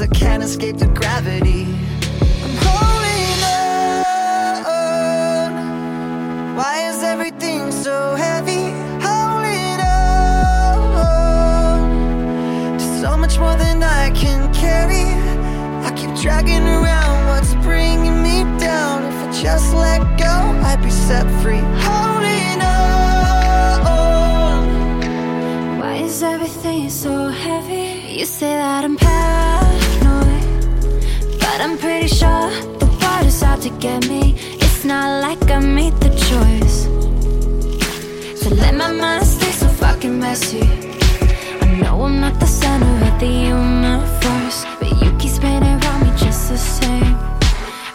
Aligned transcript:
I 0.00 0.06
can't 0.06 0.42
escape 0.42 0.78
the 0.78 0.86
gravity. 0.86 1.66
I'm 2.42 2.56
holding 2.64 3.44
on. 4.64 6.56
Why 6.56 6.88
is 6.88 7.02
everything 7.02 7.70
so 7.70 8.14
heavy? 8.14 8.72
Holding 9.04 9.80
on 9.84 10.78
to 12.78 12.84
so 13.02 13.18
much 13.18 13.38
more 13.38 13.56
than 13.56 13.82
I 13.82 14.10
can 14.12 14.50
carry. 14.54 15.04
I 15.84 15.92
keep 15.94 16.14
dragging 16.16 16.66
around 16.66 17.26
what's 17.26 17.54
bringing 17.62 18.22
me 18.22 18.44
down. 18.58 19.04
If 19.04 19.14
I 19.28 19.30
just 19.42 19.74
let 19.74 20.00
go, 20.18 20.34
I'd 20.64 20.82
be 20.82 20.88
set 20.88 21.26
free. 21.42 21.62
Holding 21.86 22.62
on. 22.62 23.80
Why 25.78 25.96
is 25.96 26.22
everything 26.22 26.88
so 26.88 27.28
heavy? 27.28 27.98
You 28.18 28.24
say 28.24 28.54
that 28.56 28.84
I'm 28.84 28.96
sure 32.18 32.50
the 32.78 32.88
world 33.00 33.26
is 33.26 33.42
out 33.42 33.60
to 33.62 33.70
get 33.78 34.08
me. 34.08 34.34
It's 34.64 34.84
not 34.84 35.22
like 35.22 35.42
I 35.50 35.58
made 35.60 35.94
the 36.00 36.10
choice. 36.28 36.76
So 38.40 38.50
let 38.50 38.74
my 38.74 38.92
mind 38.92 39.26
stay 39.26 39.52
so 39.52 39.68
fucking 39.68 40.18
messy. 40.18 40.62
I 41.62 41.66
know 41.80 42.02
I'm 42.02 42.20
not 42.20 42.38
the 42.40 42.46
center 42.46 42.92
of 43.08 43.20
the 43.20 43.26
universe, 43.26 44.64
but 44.80 44.90
you 45.02 45.10
keep 45.18 45.30
spinning 45.30 45.76
around 45.82 46.00
me 46.04 46.10
just 46.16 46.48
the 46.50 46.58
same. 46.58 47.16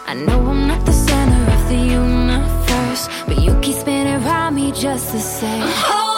I 0.06 0.14
know 0.14 0.40
I'm 0.52 0.66
not 0.68 0.84
the 0.86 0.92
center 0.92 1.42
of 1.56 1.68
the 1.68 1.80
universe, 2.02 3.08
but 3.26 3.38
you 3.38 3.58
keep 3.60 3.76
spinning 3.76 4.22
around 4.24 4.54
me 4.54 4.72
just 4.72 5.12
the 5.12 5.20
same. 5.20 5.62
I'm 5.62 5.68
oh. 5.86 6.15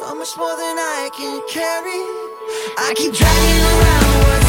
So 0.00 0.14
much 0.14 0.34
more 0.38 0.56
than 0.56 0.78
I 0.78 1.10
can 1.12 1.42
carry. 1.46 2.00
I 2.78 2.94
keep 2.96 3.12
dragging 3.12 3.62
around 3.62 4.39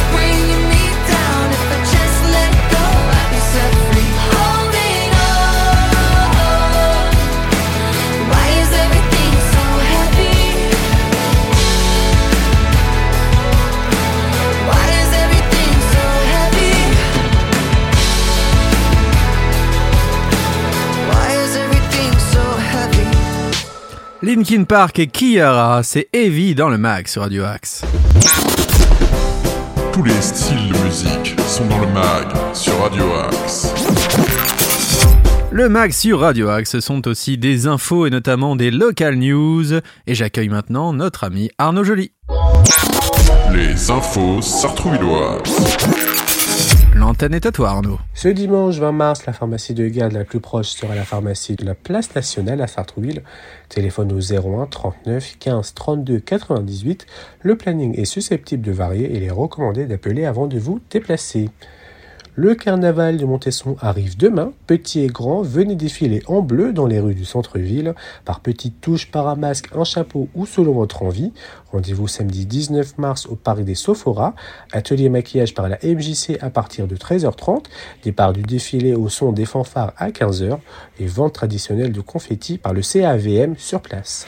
Linkin 24.23 24.65
Park 24.65 24.99
et 24.99 25.07
Kiara, 25.07 25.81
c'est 25.81 26.07
Heavy 26.13 26.53
dans 26.53 26.69
le 26.69 26.77
mag 26.77 27.07
sur 27.07 27.23
Radio 27.23 27.43
Axe. 27.43 27.83
Tous 29.91 30.03
les 30.03 30.21
styles 30.21 30.71
de 30.71 30.77
musique 30.85 31.35
sont 31.47 31.65
dans 31.65 31.79
le 31.79 31.87
mag 31.87 32.27
sur 32.53 32.79
Radio 32.79 33.03
Axe. 33.13 33.73
Le 35.51 35.69
mag 35.69 35.91
sur 35.91 36.19
Radio 36.19 36.49
Axe 36.49 36.79
sont 36.81 37.07
aussi 37.07 37.39
des 37.39 37.65
infos 37.65 38.05
et 38.05 38.11
notamment 38.11 38.55
des 38.55 38.69
local 38.69 39.15
news. 39.15 39.73
Et 40.05 40.13
j'accueille 40.13 40.49
maintenant 40.49 40.93
notre 40.93 41.23
ami 41.23 41.49
Arnaud 41.57 41.83
Joly. 41.83 42.11
Les 43.51 43.89
infos 43.89 44.39
sartrouvilloises. 44.43 46.00
L'antenne 47.01 47.33
est 47.33 47.47
à 47.47 47.51
toi 47.51 47.69
Arnaud. 47.69 47.97
Ce 48.13 48.27
dimanche 48.27 48.77
20 48.77 48.91
mars, 48.91 49.25
la 49.25 49.33
pharmacie 49.33 49.73
de 49.73 49.87
garde 49.87 50.13
la 50.13 50.23
plus 50.23 50.39
proche 50.39 50.67
sera 50.67 50.93
la 50.93 51.03
pharmacie 51.03 51.55
de 51.55 51.65
la 51.65 51.73
place 51.73 52.13
nationale 52.13 52.61
à 52.61 52.67
Sartrouville. 52.67 53.23
Téléphone 53.69 54.11
au 54.11 54.19
01 54.19 54.67
39 54.67 55.37
15 55.39 55.73
32 55.73 56.19
98. 56.19 57.07
Le 57.41 57.57
planning 57.57 57.99
est 57.99 58.05
susceptible 58.05 58.63
de 58.63 58.71
varier 58.71 59.05
et 59.05 59.17
il 59.17 59.23
est 59.23 59.31
recommandé 59.31 59.87
d'appeler 59.87 60.25
avant 60.25 60.45
de 60.45 60.59
vous 60.59 60.79
déplacer. 60.91 61.49
Le 62.35 62.55
carnaval 62.55 63.17
de 63.17 63.25
Montesson 63.25 63.75
arrive 63.81 64.15
demain. 64.15 64.53
Petits 64.65 65.01
et 65.01 65.07
grands, 65.07 65.41
venez 65.41 65.75
défiler 65.75 66.23
en 66.27 66.41
bleu 66.41 66.71
dans 66.71 66.87
les 66.87 67.01
rues 67.01 67.13
du 67.13 67.25
centre-ville. 67.25 67.93
Par 68.23 68.39
petites 68.39 68.79
touches, 68.79 69.11
par 69.11 69.27
un 69.27 69.35
masque, 69.35 69.67
un 69.75 69.83
chapeau 69.83 70.29
ou 70.33 70.45
selon 70.45 70.71
votre 70.71 71.03
envie. 71.03 71.33
Rendez-vous 71.73 72.07
samedi 72.07 72.45
19 72.45 72.97
mars 72.97 73.25
au 73.25 73.35
Parc 73.35 73.65
des 73.65 73.75
Sophoras. 73.75 74.33
Atelier 74.71 75.09
maquillage 75.09 75.53
par 75.53 75.67
la 75.67 75.77
MJC 75.83 76.37
à 76.39 76.49
partir 76.49 76.87
de 76.87 76.95
13h30. 76.95 77.65
Départ 78.03 78.31
du 78.31 78.43
défilé 78.43 78.93
au 78.93 79.09
son 79.09 79.33
des 79.33 79.45
fanfares 79.45 79.91
à 79.97 80.11
15h. 80.11 80.57
Et 80.99 81.07
vente 81.07 81.33
traditionnelle 81.33 81.91
de 81.91 82.01
confettis 82.01 82.57
par 82.57 82.71
le 82.71 82.81
CAVM 82.81 83.55
sur 83.57 83.81
place. 83.81 84.25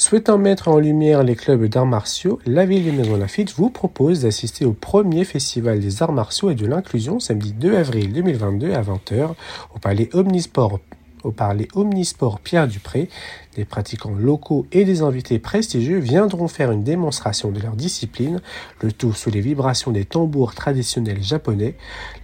Souhaitant 0.00 0.38
mettre 0.38 0.68
en 0.68 0.78
lumière 0.78 1.22
les 1.22 1.36
clubs 1.36 1.66
d'arts 1.66 1.84
martiaux, 1.84 2.40
la 2.46 2.64
ville 2.64 2.86
de 2.86 2.90
Maison 2.90 3.18
Lafitte 3.18 3.52
vous 3.52 3.68
propose 3.68 4.22
d'assister 4.22 4.64
au 4.64 4.72
premier 4.72 5.26
festival 5.26 5.78
des 5.78 6.02
arts 6.02 6.14
martiaux 6.14 6.48
et 6.48 6.54
de 6.54 6.64
l'inclusion 6.64 7.20
samedi 7.20 7.52
2 7.52 7.76
avril 7.76 8.10
2022 8.14 8.72
à 8.72 8.80
20h 8.80 9.34
au 9.74 9.78
palais 9.78 10.08
Omnisport 10.14 10.80
au 11.24 11.30
parler 11.30 11.68
Omnisport 11.74 12.40
Pierre 12.40 12.68
Dupré. 12.68 13.08
Des 13.56 13.64
pratiquants 13.64 14.14
locaux 14.14 14.66
et 14.72 14.84
des 14.84 15.02
invités 15.02 15.38
prestigieux 15.38 15.98
viendront 15.98 16.48
faire 16.48 16.70
une 16.70 16.84
démonstration 16.84 17.50
de 17.50 17.60
leur 17.60 17.74
discipline, 17.74 18.40
le 18.80 18.92
tout 18.92 19.12
sous 19.12 19.30
les 19.30 19.40
vibrations 19.40 19.90
des 19.90 20.04
tambours 20.04 20.54
traditionnels 20.54 21.22
japonais. 21.22 21.74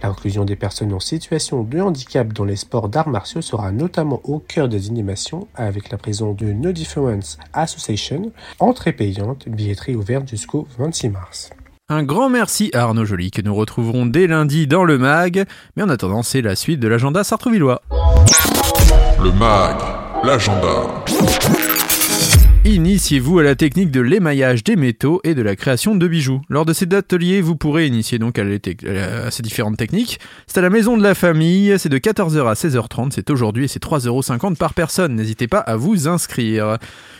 L'inclusion 0.01 0.45
des 0.45 0.55
personnes 0.55 0.93
en 0.93 0.99
situation 0.99 1.63
de 1.63 1.81
handicap 1.81 2.31
dans 2.31 2.45
les 2.45 2.55
sports 2.55 2.89
d'arts 2.89 3.09
martiaux 3.09 3.41
sera 3.41 3.71
notamment 3.71 4.21
au 4.23 4.39
cœur 4.39 4.69
des 4.69 4.87
animations 4.87 5.47
avec 5.55 5.89
la 5.89 5.97
présence 5.97 6.37
de 6.37 6.53
No 6.53 6.71
Difference 6.71 7.37
Association, 7.53 8.31
entrée 8.59 8.93
payante, 8.93 9.49
billetterie 9.49 9.95
ouverte 9.95 10.29
jusqu'au 10.29 10.67
26 10.77 11.09
mars. 11.09 11.49
Un 11.89 12.03
grand 12.03 12.29
merci 12.29 12.69
à 12.73 12.81
Arnaud 12.81 13.05
Joly 13.05 13.31
que 13.31 13.41
nous 13.41 13.55
retrouverons 13.55 14.05
dès 14.05 14.27
lundi 14.27 14.67
dans 14.67 14.83
le 14.83 14.97
MAG. 14.97 15.45
Mais 15.77 15.83
en 15.83 15.89
attendant, 15.89 16.21
c'est 16.21 16.41
la 16.41 16.57
suite 16.57 16.81
de 16.81 16.87
l'agenda 16.89 17.23
sartrouvillois. 17.23 17.81
Le 19.23 19.31
MAG, 19.31 19.75
l'agenda. 20.23 21.03
Initiez-vous 22.65 23.39
à 23.39 23.43
la 23.43 23.55
technique 23.55 23.89
de 23.91 24.01
l'émaillage 24.01 24.63
des 24.63 24.75
métaux 24.75 25.21
et 25.23 25.33
de 25.33 25.41
la 25.41 25.55
création 25.55 25.95
de 25.95 26.07
bijoux. 26.07 26.41
Lors 26.49 26.65
de 26.65 26.73
cet 26.73 26.93
atelier, 26.93 27.41
vous 27.41 27.55
pourrez 27.55 27.87
initier 27.87 28.19
donc 28.19 28.37
à, 28.37 28.43
à 28.43 29.31
ces 29.31 29.41
différentes 29.41 29.77
techniques. 29.77 30.19
C'est 30.45 30.59
à 30.59 30.61
la 30.61 30.69
maison 30.69 30.97
de 30.97 31.03
la 31.03 31.15
famille, 31.15 31.73
c'est 31.79 31.89
de 31.89 31.97
14h 31.97 32.47
à 32.47 32.53
16h30, 32.53 33.11
c'est 33.11 33.29
aujourd'hui 33.29 33.65
et 33.65 33.67
c'est 33.67 33.81
3,50€ 33.81 34.55
par 34.55 34.73
personne. 34.73 35.15
N'hésitez 35.15 35.47
pas 35.47 35.59
à 35.59 35.75
vous 35.77 36.07
inscrire. 36.07 36.77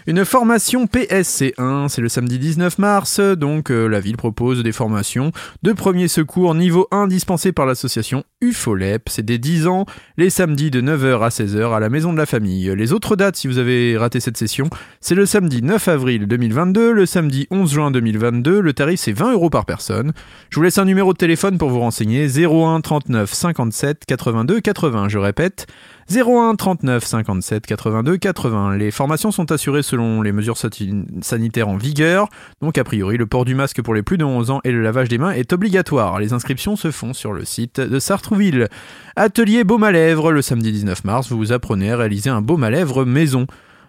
Une 0.09 0.23
formation 0.23 0.85
PSC1, 0.85 1.89
c'est 1.89 1.99
le 1.99 2.07
samedi 2.07 2.39
19 2.39 2.77
mars, 2.77 3.19
donc 3.19 3.69
euh, 3.69 3.87
la 3.87 3.99
ville 3.99 4.15
propose 4.15 4.63
des 4.63 4.71
formations 4.71 5.33
de 5.63 5.73
premier 5.73 6.07
secours 6.07 6.55
niveau 6.55 6.87
1 6.91 7.07
dispensées 7.07 7.51
par 7.51 7.65
l'association 7.65 8.23
UFOLEP. 8.39 9.09
C'est 9.09 9.25
dès 9.25 9.37
10 9.37 9.67
ans, 9.67 9.85
les 10.15 10.29
samedis 10.29 10.71
de 10.71 10.79
9h 10.79 11.25
à 11.25 11.27
16h 11.27 11.75
à 11.75 11.81
la 11.81 11.89
maison 11.89 12.13
de 12.13 12.17
la 12.17 12.25
famille. 12.25 12.73
Les 12.73 12.93
autres 12.93 13.17
dates, 13.17 13.35
si 13.35 13.49
vous 13.49 13.57
avez 13.57 13.97
raté 13.97 14.21
cette 14.21 14.37
session, 14.37 14.69
c'est 15.01 15.13
le 15.13 15.25
samedi 15.25 15.61
9 15.61 15.85
avril 15.89 16.25
2022, 16.25 16.93
le 16.93 17.05
samedi 17.05 17.45
11 17.51 17.69
juin 17.69 17.91
2022, 17.91 18.61
le 18.61 18.71
tarif 18.71 19.01
c'est 19.01 19.11
20 19.11 19.33
euros 19.33 19.49
par 19.49 19.65
personne. 19.65 20.13
Je 20.49 20.55
vous 20.55 20.63
laisse 20.63 20.77
un 20.77 20.85
numéro 20.85 21.11
de 21.11 21.17
téléphone 21.17 21.57
pour 21.57 21.69
vous 21.69 21.81
renseigner, 21.81 22.27
01 22.29 22.79
39 22.79 23.33
57 23.33 24.05
82 24.07 24.61
80, 24.61 25.09
je 25.09 25.17
répète, 25.17 25.67
01 26.09 26.55
39 26.55 27.03
57 27.03 27.65
82 27.65 28.17
80. 28.17 28.77
Les 28.77 28.91
formations 28.91 29.31
sont 29.31 29.51
assurées 29.51 29.83
selon 29.83 30.21
les 30.21 30.31
mesures 30.31 30.57
sanitaires 30.57 31.67
en 31.67 31.75
vigueur, 31.75 32.29
donc 32.61 32.77
a 32.77 32.85
priori 32.85 33.17
le 33.17 33.25
port 33.25 33.43
du 33.43 33.55
masque 33.55 33.81
pour 33.81 33.93
les 33.93 34.03
plus 34.03 34.17
de 34.17 34.23
11 34.23 34.51
ans 34.51 34.61
et 34.63 34.71
le 34.71 34.81
lavage 34.81 35.09
des 35.09 35.17
mains 35.17 35.31
est 35.31 35.51
obligatoire. 35.51 36.19
Les 36.19 36.31
inscriptions 36.31 36.77
se 36.77 36.91
font 36.91 37.13
sur 37.13 37.33
le 37.33 37.43
site 37.43 37.81
de 37.81 37.99
Sartrouville. 37.99 38.69
Atelier 39.17 39.65
baume 39.65 39.83
à 39.83 39.91
lèvres, 39.91 40.31
le 40.31 40.41
samedi 40.41 40.71
19 40.71 41.03
mars, 41.03 41.31
vous 41.31 41.51
apprenez 41.51 41.91
à 41.91 41.97
réaliser 41.97 42.29
un 42.29 42.41
baume 42.41 42.63
à 42.63 42.69
lèvres 42.69 43.03
maison. 43.03 43.45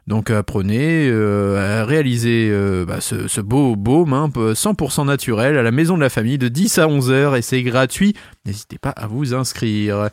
Donc 0.09 0.31
apprenez 0.31 1.09
euh, 1.09 1.82
à 1.82 1.85
réaliser 1.85 2.49
euh, 2.50 2.85
bah, 2.85 3.00
ce, 3.00 3.41
beau 3.43 3.76
baume 3.76 4.14
hein, 4.14 4.29
100% 4.35 5.05
naturel 5.05 5.56
à 5.56 5.62
la 5.62 5.71
maison 5.71 5.97
de 5.97 6.03
la 6.03 6.09
famille 6.09 6.38
de 6.38 6.49
10 6.49 6.79
à 6.79 6.88
11 6.88 7.11
heures 7.12 7.37
et 7.37 7.43
c'est 7.43 7.62
gratuit. 7.62 8.14
N'hésitez 8.44 8.79
pas 8.79 8.91
à 8.91 9.06
vous 9.06 9.35
inscrire. 9.35 10.09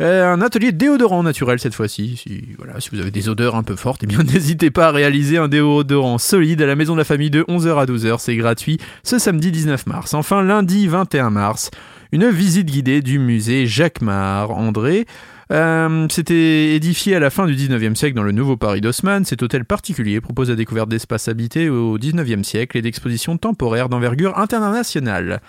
Euh, 0.00 0.32
un 0.32 0.40
atelier 0.40 0.72
déodorant 0.72 1.22
naturel 1.22 1.58
cette 1.58 1.74
fois-ci. 1.74 2.16
Si, 2.16 2.56
vous 2.90 3.00
avez 3.00 3.10
des 3.10 3.28
odeurs 3.28 3.54
un 3.54 3.62
peu 3.62 3.76
fortes, 3.76 4.02
eh 4.02 4.06
n'hésitez 4.32 4.70
pas 4.70 4.88
à 4.88 4.90
réaliser 4.92 5.36
un 5.36 5.48
déodorant 5.48 6.16
solide 6.16 6.62
à 6.62 6.66
la 6.66 6.74
maison 6.74 6.94
de 6.94 6.98
la 6.98 7.04
famille 7.04 7.30
de 7.30 7.42
11h 7.42 7.78
à 7.78 7.84
12h. 7.84 8.16
C'est 8.18 8.36
gratuit 8.36 8.78
ce 9.02 9.18
samedi 9.18 9.52
19 9.52 9.86
mars. 9.86 10.14
Enfin 10.14 10.42
lundi 10.42 10.86
21 10.86 11.30
mars, 11.30 11.70
une 12.12 12.30
visite 12.30 12.66
guidée 12.66 13.02
du 13.02 13.18
musée 13.18 13.66
Jacquemart. 13.66 14.52
André 14.52 15.06
euh, 15.52 16.06
C'était 16.10 16.74
édifié 16.74 17.16
à 17.16 17.20
la 17.20 17.28
fin 17.28 17.46
du 17.46 17.54
19e 17.54 17.94
siècle 17.94 18.16
dans 18.16 18.22
le 18.22 18.32
nouveau 18.32 18.56
Paris 18.56 18.80
d'Haussmann. 18.80 19.26
Cet 19.26 19.42
hôtel 19.42 19.66
particulier 19.66 20.22
propose 20.22 20.48
la 20.48 20.56
découverte 20.56 20.88
d'espaces 20.88 21.28
habités 21.28 21.68
au 21.68 21.98
19e 21.98 22.42
siècle 22.42 22.78
et 22.78 22.82
d'expositions 22.82 23.36
temporaires 23.36 23.90
d'envergure 23.90 24.38
internationale. 24.38 25.42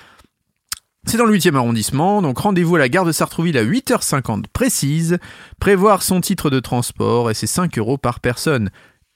C'est 1.08 1.18
dans 1.18 1.26
le 1.26 1.36
8e 1.36 1.56
arrondissement, 1.56 2.22
donc 2.22 2.38
rendez-vous 2.38 2.76
à 2.76 2.80
la 2.80 2.88
gare 2.88 3.06
de 3.06 3.12
Sartrouville 3.12 3.58
à 3.58 3.66
8h50 3.66 4.46
précise. 4.54 5.18
Prévoir 5.60 6.04
son 6.04 6.22
titre 6.22 6.52
de 6.52 6.60
transport 6.60 7.32
et 7.32 7.34
c'est 7.34 7.48
5 7.48 7.78
euros 7.80 7.98
par 7.98 8.20
personne. 8.20 8.70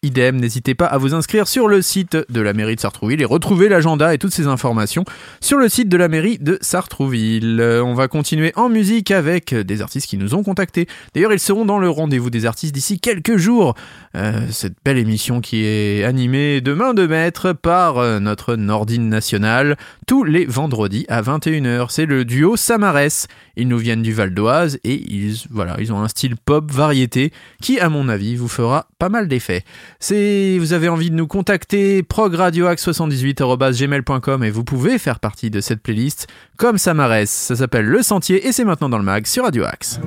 Idem, 0.05 0.35
n'hésitez 0.39 0.75
pas 0.75 0.85
à 0.85 0.99
vous 0.99 1.15
inscrire 1.15 1.47
sur 1.47 1.67
le 1.67 1.81
site 1.81 2.15
de 2.29 2.39
la 2.39 2.53
mairie 2.53 2.75
de 2.75 2.79
Sartrouville 2.79 3.23
et 3.23 3.25
retrouver 3.25 3.69
l'agenda 3.69 4.13
et 4.13 4.19
toutes 4.19 4.33
ces 4.33 4.45
informations 4.45 5.03
sur 5.41 5.57
le 5.57 5.67
site 5.67 5.89
de 5.89 5.97
la 5.97 6.07
mairie 6.07 6.37
de 6.37 6.59
Sartrouville. 6.61 7.59
Euh, 7.59 7.83
On 7.83 7.95
va 7.95 8.07
continuer 8.07 8.53
en 8.55 8.69
musique 8.69 9.09
avec 9.09 9.55
des 9.55 9.81
artistes 9.81 10.07
qui 10.07 10.17
nous 10.17 10.35
ont 10.35 10.43
contactés. 10.43 10.87
D'ailleurs, 11.15 11.33
ils 11.33 11.39
seront 11.39 11.65
dans 11.65 11.79
le 11.79 11.89
rendez-vous 11.89 12.29
des 12.29 12.45
artistes 12.45 12.75
d'ici 12.75 12.99
quelques 12.99 13.37
jours. 13.37 13.73
Euh, 14.15 14.41
cette 14.51 14.75
belle 14.85 14.99
émission 14.99 15.41
qui 15.41 15.65
est 15.65 16.03
animée 16.03 16.61
de 16.61 16.73
main 16.73 16.93
de 16.93 17.07
maître 17.07 17.53
par 17.53 17.97
euh, 17.97 18.19
notre 18.19 18.55
Nordine 18.55 19.09
nationale 19.09 19.75
tous 20.05 20.23
les 20.23 20.45
vendredis 20.45 21.05
à 21.09 21.23
21h. 21.23 21.87
C'est 21.89 22.05
le 22.05 22.25
duo 22.25 22.55
Samarès. 22.57 23.27
Ils 23.57 23.67
nous 23.67 23.79
viennent 23.79 24.03
du 24.03 24.13
Val 24.13 24.33
d'Oise 24.33 24.77
et 24.83 24.93
ils, 24.93 25.35
voilà, 25.49 25.77
ils 25.79 25.91
ont 25.91 26.01
un 26.01 26.07
style 26.07 26.35
pop 26.35 26.71
variété 26.71 27.31
qui, 27.61 27.79
à 27.79 27.89
mon 27.89 28.07
avis, 28.07 28.35
vous 28.35 28.47
fera 28.47 28.87
pas 28.99 29.09
mal 29.09 29.27
d'effets. 29.27 29.63
Si 30.07 30.59
vous 30.59 30.73
avez 30.73 30.87
envie 30.87 31.09
de 31.09 31.15
nous 31.15 31.25
contacter, 31.25 32.03
progradioaxe78.gmail.com 32.03 34.43
et 34.43 34.51
vous 34.51 34.63
pouvez 34.63 34.99
faire 34.99 35.19
partie 35.19 35.49
de 35.49 35.61
cette 35.61 35.81
playlist 35.81 36.27
comme 36.57 36.77
Samarès. 36.77 37.27
Ça 37.27 37.55
s'appelle 37.55 37.85
Le 37.85 38.03
Sentier 38.03 38.45
et 38.45 38.51
c'est 38.51 38.65
maintenant 38.65 38.89
dans 38.89 38.99
le 38.99 39.03
mag 39.03 39.25
sur 39.25 39.45
Radio 39.45 39.63
Axe. 39.63 39.99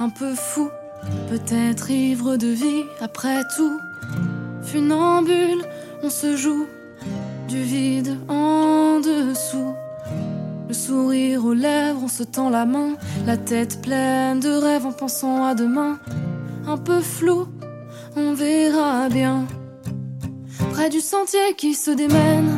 Un 0.00 0.08
peu 0.08 0.34
fou, 0.34 0.68
peut-être 1.30 1.90
ivre 1.90 2.36
de 2.36 2.48
vie 2.48 2.82
après 3.00 3.42
tout. 3.56 3.78
Funambule, 4.62 5.62
on 6.02 6.10
se 6.10 6.36
joue 6.36 6.66
du 7.48 7.62
vide 7.62 8.18
en 8.28 8.98
dessous. 8.98 9.74
Le 10.66 10.74
sourire 10.74 11.44
aux 11.44 11.54
lèvres, 11.54 12.00
on 12.02 12.08
se 12.08 12.24
tend 12.24 12.50
la 12.50 12.64
main, 12.64 12.96
la 13.24 13.36
tête 13.36 13.82
pleine 13.82 14.40
de 14.40 14.50
rêves 14.50 14.86
en 14.86 14.92
pensant 14.92 15.44
à 15.44 15.54
demain. 15.54 15.98
Un 16.66 16.76
peu 16.78 17.00
flou, 17.00 17.46
on 18.16 18.32
verra 18.34 19.08
bien. 19.08 19.46
Près 20.72 20.90
du 20.90 21.00
sentier 21.00 21.54
qui 21.56 21.74
se 21.74 21.90
démène, 21.92 22.50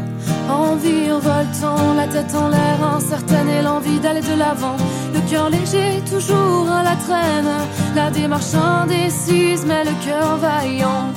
en 0.51 0.77
virevoltant, 0.77 1.95
la 1.97 2.07
tête 2.07 2.35
en 2.35 2.49
l'air, 2.49 2.79
incertaine 2.97 3.49
et 3.49 3.63
l'envie 3.63 3.99
d'aller 4.01 4.21
de 4.21 4.39
l'avant. 4.39 4.77
Le 5.15 5.21
cœur 5.31 5.51
léger, 5.51 6.03
toujours 6.11 6.71
à 6.71 6.83
la 6.83 6.97
traîne. 6.97 7.53
La 7.95 8.11
démarche 8.11 8.55
indécise, 8.55 9.65
mais 9.67 9.85
le 9.85 9.93
cœur 10.05 10.37
vaillant. 10.39 11.13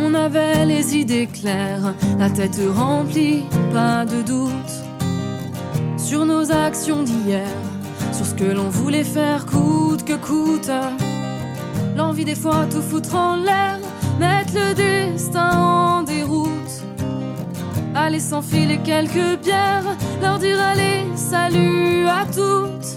On 0.00 0.14
avait 0.14 0.64
les 0.64 0.96
idées 0.96 1.26
claires, 1.26 1.94
la 2.18 2.30
tête 2.30 2.60
remplie, 2.74 3.44
pas 3.72 4.04
de 4.04 4.22
doute. 4.22 4.72
Sur 5.96 6.24
nos 6.24 6.52
actions 6.52 7.02
d'hier, 7.02 7.48
sur 8.12 8.24
ce 8.24 8.34
que 8.34 8.44
l'on 8.44 8.68
voulait 8.68 9.04
faire 9.04 9.44
coûte 9.44 10.04
que 10.04 10.14
coûte. 10.14 10.70
L'envie 11.96 12.24
des 12.24 12.36
fois 12.36 12.66
tout 12.70 12.80
foutre 12.80 13.16
en 13.16 13.36
l'air, 13.36 13.78
mettre 14.20 14.54
le 14.54 14.74
destin 14.74 15.50
en 15.50 16.02
déroute. 16.02 16.17
Allez 18.00 18.20
s'enfiler 18.20 18.78
quelques 18.78 19.40
bières, 19.42 19.82
leur 20.22 20.38
dire 20.38 20.56
allez, 20.60 21.04
salut 21.16 22.06
à 22.06 22.24
toutes. 22.26 22.96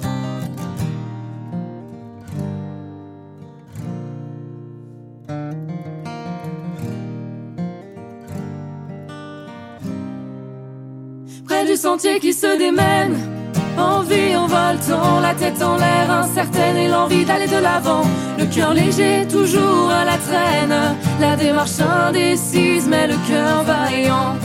Près 11.46 11.66
du 11.66 11.76
sentier 11.76 12.20
qui 12.20 12.32
se 12.32 12.58
démène, 12.60 13.18
envie 13.80 14.36
en 14.36 14.46
voletant, 14.46 15.20
la 15.20 15.34
tête 15.34 15.64
en 15.64 15.78
l'air 15.78 16.12
incertaine 16.12 16.78
et 16.78 16.88
l'envie 16.88 17.26
d'aller 17.26 17.48
de 17.48 17.58
l'avant. 17.58 18.04
Le 18.38 18.46
cœur 18.46 18.76
léger, 18.76 19.28
toujours 19.28 19.90
à 19.90 20.06
la 20.06 20.18
traîne, 20.18 20.96
la 21.20 21.36
démarche 21.36 21.80
indécise, 21.80 22.88
mais 22.88 23.08
le 23.08 23.16
cœur 23.28 23.64
vaillant. 23.64 24.38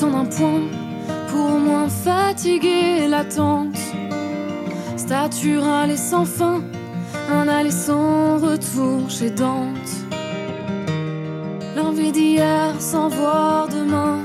Temps 0.00 0.10
d'un 0.10 0.24
point 0.24 0.62
pour 1.28 1.50
moins 1.50 1.88
fatiguer 1.88 3.08
l'attente. 3.08 3.78
Stature 4.96 5.66
aller 5.66 5.96
sans 5.96 6.24
fin, 6.24 6.62
un 7.30 7.48
aller 7.48 7.70
sans 7.70 8.38
retour 8.38 9.10
chez 9.10 9.30
Dante. 9.30 9.90
L'envie 11.76 12.12
d'hier 12.12 12.74
sans 12.80 13.08
voir 13.08 13.68
demain. 13.68 14.18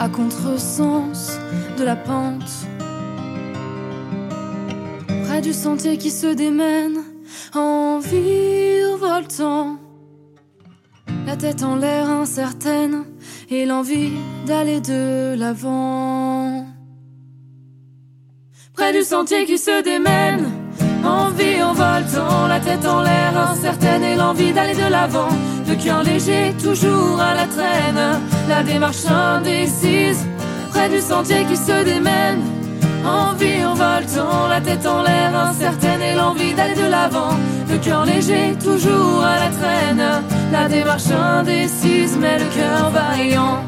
À 0.00 0.08
contresens 0.08 1.38
de 1.76 1.84
la 1.84 1.96
pente. 1.96 2.52
Près 5.26 5.40
du 5.40 5.52
sentier 5.52 5.98
qui 5.98 6.10
se 6.10 6.34
démène 6.34 6.98
en 7.54 7.98
virevoltant. 8.00 9.78
La 11.28 11.36
tête 11.36 11.62
en 11.62 11.76
l'air 11.76 12.08
incertaine 12.08 13.04
et 13.50 13.66
l'envie 13.66 14.12
d'aller 14.46 14.80
de 14.80 15.34
l'avant. 15.38 16.64
Près 18.72 18.94
du 18.94 19.02
sentier 19.02 19.44
qui 19.44 19.58
se 19.58 19.82
démène, 19.82 20.50
envie 21.04 21.62
en 21.62 21.74
voltant, 21.74 22.46
la 22.48 22.60
tête 22.60 22.86
en 22.86 23.02
l'air 23.02 23.50
incertaine 23.50 24.04
et 24.04 24.16
l'envie 24.16 24.54
d'aller 24.54 24.72
de 24.72 24.90
l'avant. 24.90 25.28
Le 25.68 25.74
cœur 25.74 26.02
léger, 26.02 26.54
toujours 26.62 27.20
à 27.20 27.34
la 27.34 27.46
traîne, 27.46 28.22
la 28.48 28.62
démarche 28.62 29.04
indécise. 29.04 30.24
Près 30.70 30.88
du 30.88 30.98
sentier 30.98 31.44
qui 31.44 31.58
se 31.58 31.84
démène, 31.84 32.40
envie 33.04 33.62
en 33.66 33.74
voltant, 33.74 34.48
la 34.48 34.62
tête 34.62 34.86
en 34.86 35.02
l'air 35.02 35.36
incertaine 35.36 36.00
et 36.00 36.14
l'envie 36.14 36.54
d'aller 36.54 36.74
de 36.74 36.88
l'avant. 36.88 37.36
Le 37.70 37.76
cœur 37.76 38.06
léger, 38.06 38.56
toujours 38.64 39.22
à 39.22 39.40
la 39.40 39.50
traîne, 39.50 40.22
la 40.52 40.68
démarche 40.68 41.10
indécise, 41.10 42.16
mais 42.18 42.38
le 42.38 42.44
cœur 42.46 42.90
vaillant. 42.90 43.64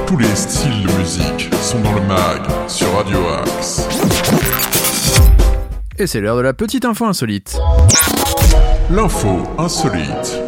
Tous 0.06 0.16
les 0.16 0.36
styles 0.36 0.86
de 0.86 0.92
musique 1.00 1.50
sont 1.60 1.80
dans 1.80 1.94
le 1.94 2.02
mag 2.02 2.42
sur 2.68 2.94
Radio 2.94 3.18
Axe. 3.42 3.88
Et 5.98 6.06
c'est 6.06 6.20
l'heure 6.20 6.36
de 6.36 6.42
la 6.42 6.54
petite 6.54 6.84
info 6.84 7.06
insolite. 7.06 7.58
L'info 8.88 9.42
insolite. 9.58 10.40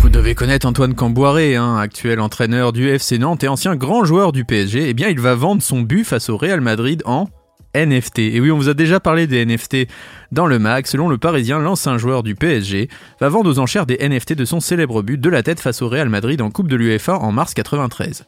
Vous 0.00 0.10
devez 0.10 0.36
connaître 0.36 0.68
Antoine 0.68 0.94
Camboiré, 0.94 1.56
hein, 1.56 1.76
actuel 1.76 2.20
entraîneur 2.20 2.72
du 2.72 2.88
FC 2.88 3.18
Nantes 3.18 3.42
et 3.42 3.48
ancien 3.48 3.74
grand 3.74 4.04
joueur 4.04 4.30
du 4.30 4.44
PSG. 4.44 4.90
Eh 4.90 4.94
bien, 4.94 5.08
il 5.08 5.18
va 5.18 5.34
vendre 5.34 5.60
son 5.60 5.80
but 5.80 6.04
face 6.04 6.28
au 6.28 6.36
Real 6.36 6.60
Madrid 6.60 7.02
en 7.04 7.26
NFT. 7.74 8.18
Et 8.20 8.40
oui, 8.40 8.50
on 8.50 8.56
vous 8.56 8.68
a 8.68 8.74
déjà 8.74 9.00
parlé 9.00 9.26
des 9.26 9.44
NFT 9.44 9.88
dans 10.30 10.46
le 10.46 10.58
mag. 10.58 10.86
Selon 10.86 11.08
le 11.08 11.18
Parisien, 11.18 11.58
l'ancien 11.58 11.98
joueur 11.98 12.22
du 12.22 12.34
PSG 12.34 12.88
va 13.20 13.28
vendre 13.28 13.50
aux 13.50 13.58
enchères 13.58 13.86
des 13.86 13.98
NFT 14.06 14.34
de 14.34 14.44
son 14.44 14.60
célèbre 14.60 15.02
but 15.02 15.20
de 15.20 15.30
la 15.30 15.42
tête 15.42 15.60
face 15.60 15.82
au 15.82 15.88
Real 15.88 16.08
Madrid 16.08 16.40
en 16.42 16.50
Coupe 16.50 16.68
de 16.68 16.76
l'UEFA 16.76 17.18
en 17.18 17.32
mars 17.32 17.54
93. 17.54 18.24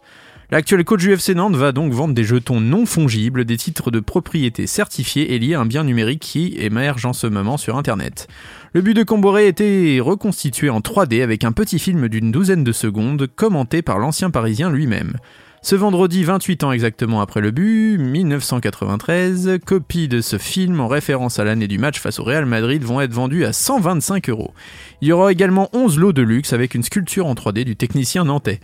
L'actuel 0.51 0.85
coach 0.85 1.01
du 1.01 1.13
FC 1.13 1.35
Nantes 1.35 1.57
va 1.57 1.73
donc 1.73 1.93
vendre 1.93 2.15
des 2.15 2.23
jetons 2.23 2.61
non 2.61 2.85
fongibles, 2.85 3.45
des 3.45 3.57
titres 3.57 3.91
de 3.91 3.99
propriété 3.99 4.67
certifiés 4.67 5.35
et 5.35 5.39
liés 5.39 5.55
à 5.55 5.61
un 5.61 5.67
bien 5.67 5.85
numérique 5.85 6.21
qui 6.21 6.55
émerge 6.59 7.07
en 7.07 7.15
ce 7.15 7.27
moment 7.27 7.57
sur 7.57 7.79
Internet. 7.79 8.29
Le 8.75 8.83
but 8.83 8.95
de 8.95 9.03
Comboré 9.03 9.49
était 9.49 9.99
reconstitué 10.01 10.69
en 10.69 10.81
3D 10.81 11.23
avec 11.23 11.45
un 11.45 11.53
petit 11.53 11.79
film 11.79 12.09
d'une 12.09 12.31
douzaine 12.31 12.63
de 12.63 12.73
secondes, 12.73 13.27
commenté 13.35 13.81
par 13.81 13.99
l'ancien 13.99 14.31
parisien 14.31 14.71
lui-même. 14.71 15.15
Ce 15.65 15.77
vendredi 15.77 16.25
28 16.25 16.65
ans 16.65 16.73
exactement 16.73 17.23
après 17.23 17.41
le 17.41 17.51
but, 17.51 17.97
1993, 17.97 19.61
copies 19.65 20.09
de 20.09 20.21
ce 20.21 20.37
film 20.37 20.79
en 20.79 20.89
référence 20.89 21.39
à 21.39 21.45
l'année 21.45 21.69
du 21.69 21.79
match 21.79 21.99
face 21.99 22.19
au 22.19 22.23
Real 22.23 22.45
Madrid 22.45 22.85
vont 22.85 23.01
être 23.01 23.15
vendues 23.15 23.47
à 23.47 23.55
125 23.55 24.29
euros. 24.29 24.53
Il 25.01 25.09
y 25.09 25.13
aura 25.13 25.33
également 25.33 25.71
11 25.73 25.99
lots 25.99 26.13
de 26.13 26.21
luxe 26.21 26.53
avec 26.53 26.75
une 26.75 26.83
sculpture 26.83 27.27
en 27.27 27.33
3D 27.33 27.65
du 27.65 27.77
technicien 27.77 28.25
nantais. 28.25 28.61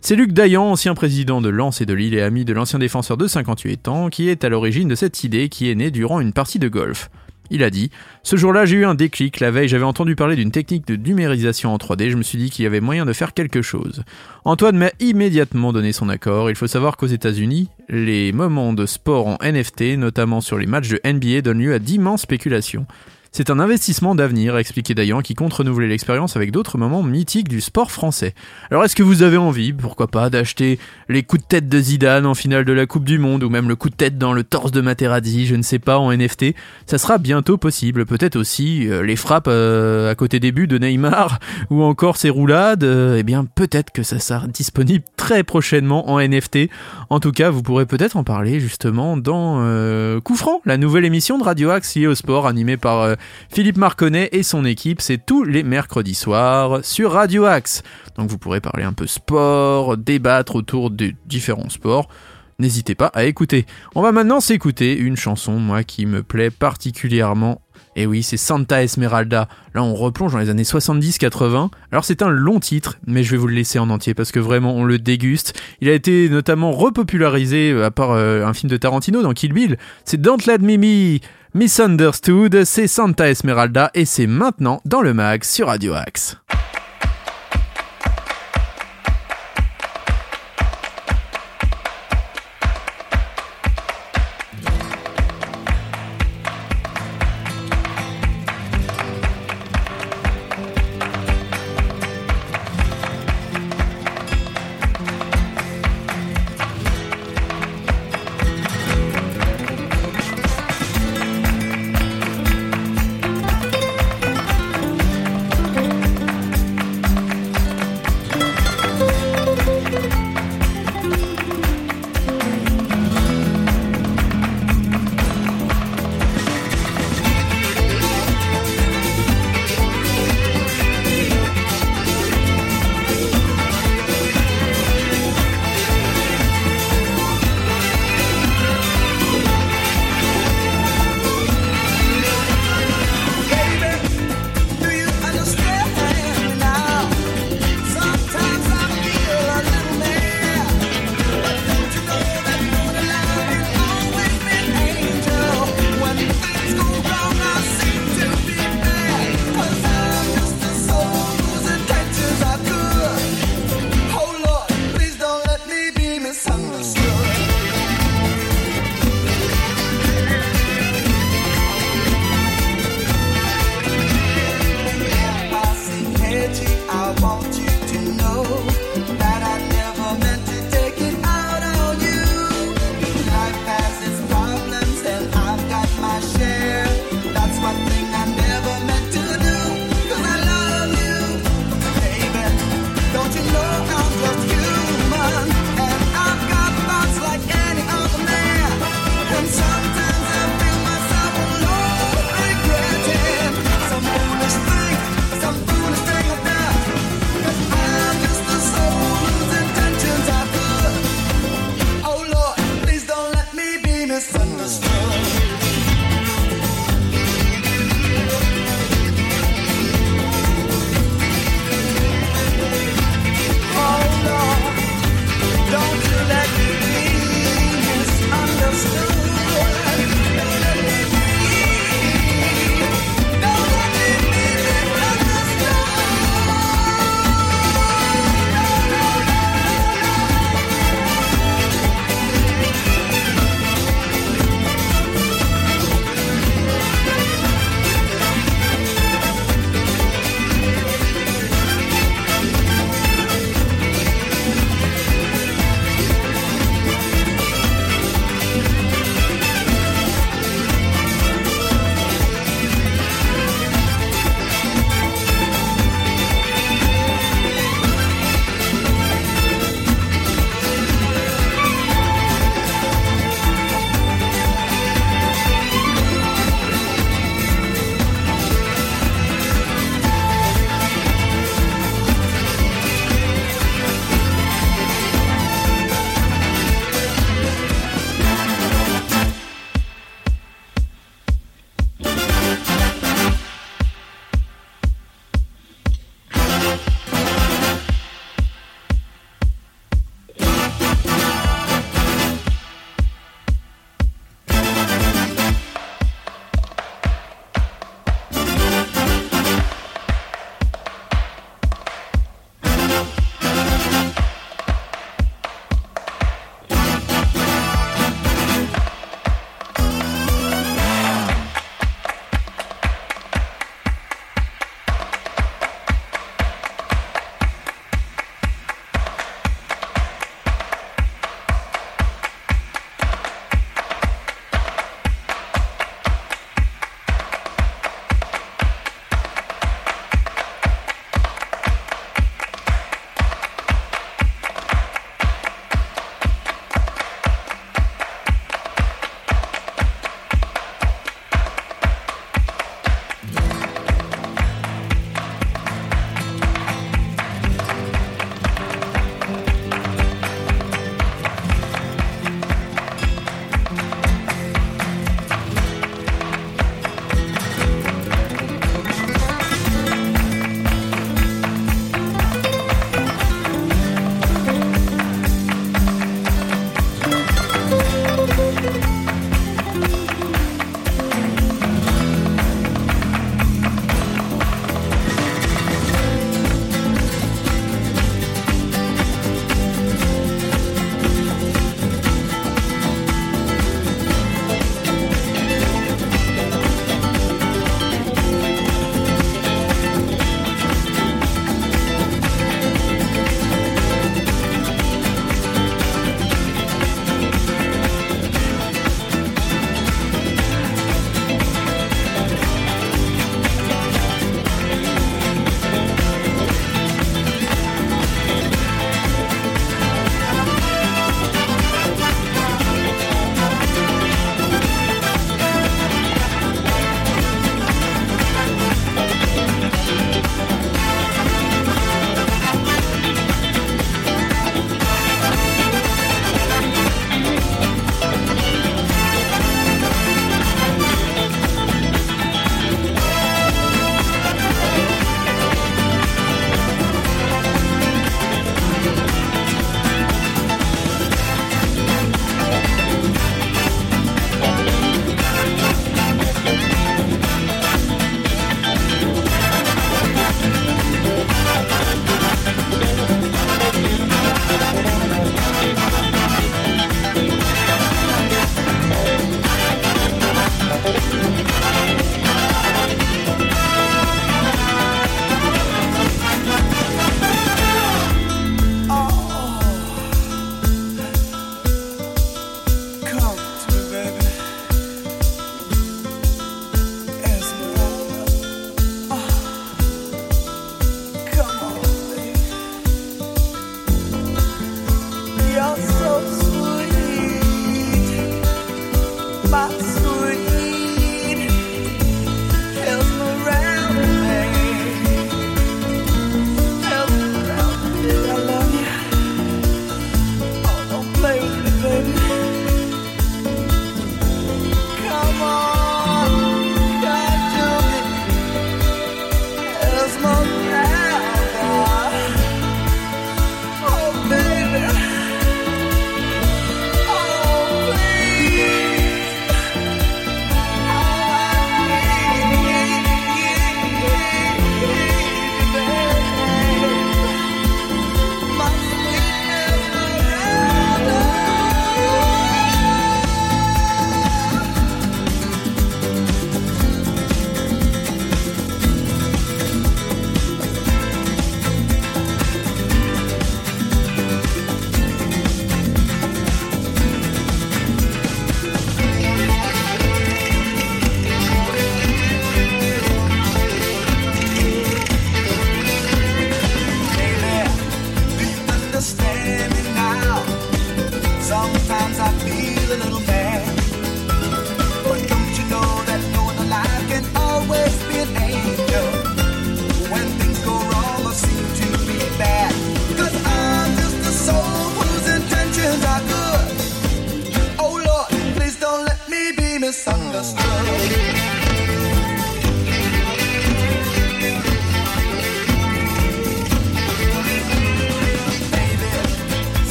C'est 0.00 0.14
Luc 0.14 0.30
Dayan, 0.30 0.70
ancien 0.70 0.94
président 0.94 1.40
de 1.40 1.48
Lens 1.48 1.80
et 1.80 1.86
de 1.86 1.92
Lille 1.92 2.14
et 2.14 2.22
ami 2.22 2.44
de 2.44 2.52
l'ancien 2.52 2.78
défenseur 2.78 3.16
de 3.16 3.26
58 3.26 3.88
ans, 3.88 4.08
qui 4.08 4.28
est 4.28 4.44
à 4.44 4.48
l'origine 4.48 4.86
de 4.86 4.94
cette 4.94 5.24
idée 5.24 5.48
qui 5.48 5.68
est 5.68 5.74
née 5.74 5.90
durant 5.90 6.20
une 6.20 6.32
partie 6.32 6.60
de 6.60 6.68
golf. 6.68 7.10
Il 7.50 7.62
a 7.62 7.70
dit 7.70 7.90
Ce 8.22 8.36
jour-là, 8.36 8.64
j'ai 8.64 8.76
eu 8.76 8.84
un 8.84 8.94
déclic. 8.94 9.40
La 9.40 9.50
veille, 9.50 9.68
j'avais 9.68 9.84
entendu 9.84 10.16
parler 10.16 10.36
d'une 10.36 10.50
technique 10.50 10.86
de 10.86 10.96
numérisation 10.96 11.72
en 11.72 11.76
3D. 11.76 12.10
Je 12.10 12.16
me 12.16 12.22
suis 12.22 12.38
dit 12.38 12.50
qu'il 12.50 12.62
y 12.62 12.66
avait 12.66 12.80
moyen 12.80 13.04
de 13.04 13.12
faire 13.12 13.34
quelque 13.34 13.62
chose. 13.62 14.02
Antoine 14.44 14.76
m'a 14.76 14.90
immédiatement 15.00 15.72
donné 15.72 15.92
son 15.92 16.08
accord. 16.08 16.50
Il 16.50 16.56
faut 16.56 16.66
savoir 16.66 16.96
qu'aux 16.96 17.06
États-Unis, 17.06 17.68
les 17.88 18.32
moments 18.32 18.72
de 18.72 18.86
sport 18.86 19.26
en 19.26 19.38
NFT, 19.42 19.96
notamment 19.98 20.40
sur 20.40 20.58
les 20.58 20.66
matchs 20.66 20.88
de 20.88 21.00
NBA, 21.04 21.42
donnent 21.42 21.60
lieu 21.60 21.74
à 21.74 21.78
d'immenses 21.78 22.22
spéculations. 22.22 22.86
C'est 23.36 23.50
un 23.50 23.58
investissement 23.58 24.14
d'avenir, 24.14 24.54
a 24.54 24.60
expliqué 24.60 24.94
Dayan, 24.94 25.20
qui 25.20 25.34
compte 25.34 25.52
renouveler 25.54 25.88
l'expérience 25.88 26.36
avec 26.36 26.52
d'autres 26.52 26.78
moments 26.78 27.02
mythiques 27.02 27.48
du 27.48 27.60
sport 27.60 27.90
français. 27.90 28.32
Alors 28.70 28.84
est-ce 28.84 28.94
que 28.94 29.02
vous 29.02 29.24
avez 29.24 29.38
envie, 29.38 29.72
pourquoi 29.72 30.06
pas, 30.06 30.30
d'acheter 30.30 30.78
les 31.08 31.24
coups 31.24 31.42
de 31.42 31.48
tête 31.48 31.68
de 31.68 31.80
Zidane 31.80 32.26
en 32.26 32.34
finale 32.34 32.64
de 32.64 32.72
la 32.72 32.86
Coupe 32.86 33.02
du 33.02 33.18
Monde, 33.18 33.42
ou 33.42 33.50
même 33.50 33.66
le 33.66 33.74
coup 33.74 33.90
de 33.90 33.96
tête 33.96 34.18
dans 34.18 34.34
le 34.34 34.44
torse 34.44 34.70
de 34.70 34.80
Materazzi, 34.80 35.46
je 35.46 35.56
ne 35.56 35.62
sais 35.62 35.80
pas, 35.80 35.98
en 35.98 36.16
NFT 36.16 36.54
Ça 36.86 36.96
sera 36.96 37.18
bientôt 37.18 37.58
possible. 37.58 38.06
Peut-être 38.06 38.36
aussi 38.36 38.88
euh, 38.88 39.02
les 39.02 39.16
frappes 39.16 39.48
euh, 39.48 40.12
à 40.12 40.14
côté 40.14 40.38
des 40.38 40.52
buts 40.52 40.68
de 40.68 40.78
Neymar, 40.78 41.40
ou 41.70 41.82
encore 41.82 42.18
ses 42.18 42.30
roulades, 42.30 42.84
euh, 42.84 43.16
eh 43.18 43.24
bien 43.24 43.44
peut-être 43.44 43.90
que 43.90 44.04
ça 44.04 44.20
sera 44.20 44.46
disponible 44.46 45.04
très 45.16 45.42
prochainement 45.42 46.08
en 46.08 46.20
NFT. 46.20 46.68
En 47.10 47.18
tout 47.18 47.32
cas, 47.32 47.50
vous 47.50 47.64
pourrez 47.64 47.86
peut-être 47.86 48.16
en 48.16 48.22
parler 48.22 48.60
justement 48.60 49.16
dans 49.16 49.56
euh, 49.58 50.20
Coup 50.20 50.36
Franc, 50.36 50.60
la 50.64 50.76
nouvelle 50.76 51.04
émission 51.04 51.36
de 51.36 51.42
Radio 51.42 51.70
Axe 51.70 51.96
liée 51.96 52.06
au 52.06 52.14
sport, 52.14 52.46
animée 52.46 52.76
par... 52.76 53.16
Philippe 53.50 53.76
Marconnet 53.76 54.28
et 54.32 54.42
son 54.42 54.64
équipe, 54.64 55.00
c'est 55.00 55.24
tous 55.24 55.44
les 55.44 55.62
mercredis 55.62 56.14
soirs 56.14 56.84
sur 56.84 57.12
Radio 57.12 57.44
Axe. 57.44 57.82
Donc 58.16 58.30
vous 58.30 58.38
pourrez 58.38 58.60
parler 58.60 58.84
un 58.84 58.92
peu 58.92 59.06
sport, 59.06 59.96
débattre 59.96 60.56
autour 60.56 60.90
de 60.90 61.12
différents 61.26 61.68
sports. 61.68 62.08
N'hésitez 62.58 62.94
pas 62.94 63.06
à 63.14 63.24
écouter. 63.24 63.66
On 63.94 64.02
va 64.02 64.12
maintenant 64.12 64.40
s'écouter 64.40 64.96
une 64.96 65.16
chanson, 65.16 65.58
moi, 65.58 65.82
qui 65.82 66.06
me 66.06 66.22
plaît 66.22 66.50
particulièrement 66.50 67.60
et 67.96 68.06
oui, 68.06 68.22
c'est 68.22 68.36
Santa 68.36 68.82
Esmeralda. 68.82 69.48
Là, 69.74 69.82
on 69.82 69.94
replonge 69.94 70.32
dans 70.32 70.38
les 70.38 70.50
années 70.50 70.64
70-80. 70.64 71.70
Alors, 71.92 72.04
c'est 72.04 72.22
un 72.22 72.28
long 72.28 72.60
titre, 72.60 72.98
mais 73.06 73.22
je 73.22 73.30
vais 73.32 73.36
vous 73.36 73.46
le 73.46 73.54
laisser 73.54 73.78
en 73.78 73.90
entier 73.90 74.14
parce 74.14 74.32
que 74.32 74.40
vraiment, 74.40 74.74
on 74.74 74.84
le 74.84 74.98
déguste. 74.98 75.54
Il 75.80 75.88
a 75.88 75.92
été 75.92 76.28
notamment 76.28 76.72
repopularisé 76.72 77.70
euh, 77.70 77.86
à 77.86 77.90
part 77.90 78.12
euh, 78.12 78.44
un 78.44 78.52
film 78.52 78.70
de 78.70 78.76
Tarantino 78.76 79.22
dans 79.22 79.32
Kill 79.32 79.52
Bill. 79.52 79.76
C'est 80.04 80.20
Don't 80.20 80.40
Let 80.46 80.58
Mimi 80.58 81.20
Misunderstood, 81.54 82.64
c'est 82.64 82.88
Santa 82.88 83.30
Esmeralda 83.30 83.92
et 83.94 84.04
c'est 84.04 84.26
maintenant 84.26 84.80
dans 84.84 85.02
le 85.02 85.14
mag 85.14 85.44
sur 85.44 85.68
Radio 85.68 85.94
Axe. 85.94 86.36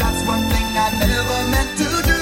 That's 0.00 0.20
one 0.26 0.42
thing 0.52 0.66
I 0.84 0.88
never 0.98 1.38
meant 1.50 1.78
to 1.78 2.08
do. 2.08 2.15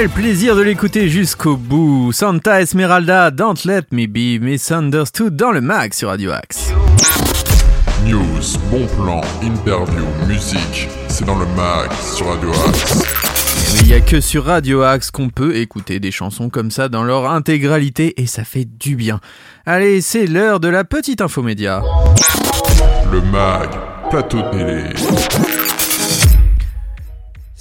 Quel 0.00 0.08
plaisir 0.08 0.56
de 0.56 0.62
l'écouter 0.62 1.10
jusqu'au 1.10 1.58
bout. 1.58 2.10
Santa 2.14 2.62
Esmeralda, 2.62 3.30
Don't 3.30 3.66
Let 3.66 3.82
Me 3.92 4.06
Be 4.06 4.42
Misunderstood 4.42 5.36
dans 5.36 5.50
le 5.50 5.60
mag 5.60 5.92
sur 5.92 6.08
Radio 6.08 6.30
Axe. 6.30 6.72
News, 8.06 8.58
bon 8.70 8.86
plan, 8.96 9.20
interview, 9.42 10.06
musique, 10.26 10.88
c'est 11.08 11.26
dans 11.26 11.38
le 11.38 11.44
mag 11.54 11.92
sur 12.00 12.28
Radio 12.28 12.48
Axe. 12.48 13.04
Mais 13.74 13.80
il 13.80 13.86
n'y 13.88 13.92
a 13.92 14.00
que 14.00 14.22
sur 14.22 14.46
Radio 14.46 14.80
Axe 14.84 15.10
qu'on 15.10 15.28
peut 15.28 15.56
écouter 15.56 16.00
des 16.00 16.12
chansons 16.12 16.48
comme 16.48 16.70
ça 16.70 16.88
dans 16.88 17.04
leur 17.04 17.30
intégralité 17.30 18.22
et 18.22 18.26
ça 18.26 18.44
fait 18.44 18.64
du 18.64 18.96
bien. 18.96 19.20
Allez, 19.66 20.00
c'est 20.00 20.26
l'heure 20.26 20.60
de 20.60 20.68
la 20.68 20.84
petite 20.84 21.20
infomédia. 21.20 21.82
Le 23.12 23.20
mag, 23.20 23.68
plateau 24.08 24.40
télé. 24.50 24.84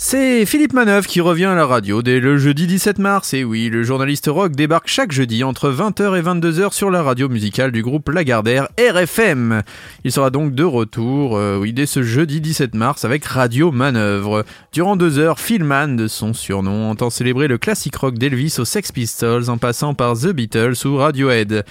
C'est 0.02 0.46
Philippe 0.46 0.72
Manœuvre 0.72 1.06
qui 1.06 1.20
revient 1.20 1.44
à 1.44 1.56
la 1.56 1.66
radio 1.66 2.02
dès 2.02 2.22
le 2.22 2.38
jeudi 2.38 2.68
17 2.68 3.00
mars. 3.00 3.34
Et 3.34 3.44
oui, 3.44 3.68
le 3.68 3.84
journaliste 3.84 4.28
rock 4.28 4.54
débarque 4.54 4.88
chaque 4.88 5.12
jeudi 5.12 5.44
entre 5.44 5.70
20h 5.70 6.18
et 6.18 6.22
22h 6.22 6.72
sur 6.72 6.90
la 6.90 7.04
radio 7.04 7.28
musicale 7.28 7.74
du 7.74 7.84
groupe 7.84 8.08
Lagardère 8.08 8.70
RFM. 8.80 9.62
Il 10.06 10.14
sera 10.14 10.30
donc 10.30 10.56
de 10.56 10.64
retour, 10.64 11.36
euh, 11.36 11.58
oui, 11.58 11.74
dès 11.74 11.86
ce 11.86 12.02
jeudi 12.02 12.40
17 12.40 12.76
mars 12.76 13.04
avec 13.04 13.26
Radio 13.26 13.74
Manœuvre. 13.74 14.46
Durant 14.72 14.96
deux 14.96 15.20
heures, 15.20 15.38
Philman, 15.38 15.98
de 15.98 16.08
son 16.08 16.34
surnom, 16.34 16.90
entend 16.90 17.10
célébrer 17.10 17.50
le 17.50 17.58
classique 17.58 17.98
rock 17.98 18.18
d'Elvis 18.18 18.56
aux 18.58 18.66
Sex 18.66 18.94
Pistols 18.94 19.50
en 19.50 19.58
passant 19.58 19.96
par 19.96 20.18
The 20.18 20.28
Beatles 20.28 20.76
ou 20.86 20.96
Radiohead. 20.96 21.66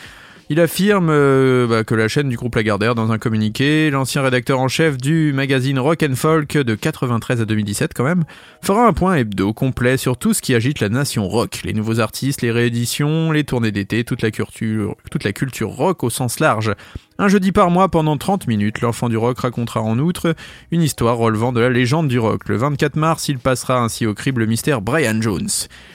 Il 0.51 0.61
affirme 0.61 1.09
euh, 1.11 1.67
bah, 1.67 1.85
que 1.85 1.95
la 1.95 2.09
chaîne 2.09 2.31
du 2.31 2.37
groupe 2.37 2.55
Lagardère, 2.55 2.95
dans 2.95 3.13
un 3.13 3.19
communiqué, 3.19 3.91
l'ancien 3.91 4.23
rédacteur 4.23 4.59
en 4.61 4.69
chef 4.69 4.97
du 4.97 5.35
magazine 5.35 5.79
Rock 5.79 6.03
Folk 6.15 6.57
de 6.57 6.75
93 6.75 7.43
à 7.43 7.45
2017 7.45 7.93
quand 7.95 8.05
même, 8.05 8.25
fera 8.63 8.87
un 8.87 8.95
point 8.95 9.17
hebdo 9.17 9.53
complet 9.53 9.99
sur 9.99 10.17
tout 10.17 10.33
ce 10.33 10.41
qui 10.41 10.55
agite 10.55 10.81
la 10.81 10.89
nation 10.89 11.29
rock, 11.29 11.61
les 11.65 11.75
nouveaux 11.75 12.01
artistes, 12.01 12.41
les 12.41 12.51
rééditions, 12.51 13.31
les 13.31 13.45
tournées 13.45 13.73
d'été, 13.73 14.05
toute 14.05 14.23
la 14.23 14.31
culture 14.31 15.69
rock 15.69 16.03
au 16.03 16.09
sens 16.09 16.41
large. 16.41 16.73
Un 17.21 17.27
jeudi 17.27 17.51
par 17.51 17.69
mois 17.73 17.89
pendant 17.89 18.17
30 18.17 18.47
minutes, 18.47 18.81
l'enfant 18.81 19.09
du 19.09 19.17
rock 19.17 19.41
racontera 19.41 19.83
en 19.83 19.99
outre 19.99 20.37
une 20.71 20.83
histoire 20.83 21.17
relevant 21.17 21.53
de 21.53 21.59
la 21.59 21.69
légende 21.69 22.07
du 22.07 22.21
rock. 22.21 22.49
Le 22.49 22.57
24 22.57 22.95
mars, 22.95 23.29
il 23.29 23.41
passera 23.41 23.81
ainsi 23.81 24.07
au 24.07 24.15
crible 24.15 24.43
le 24.43 24.47
mystère 24.47 24.81
Brian 24.81 25.21
Jones, 25.21 25.49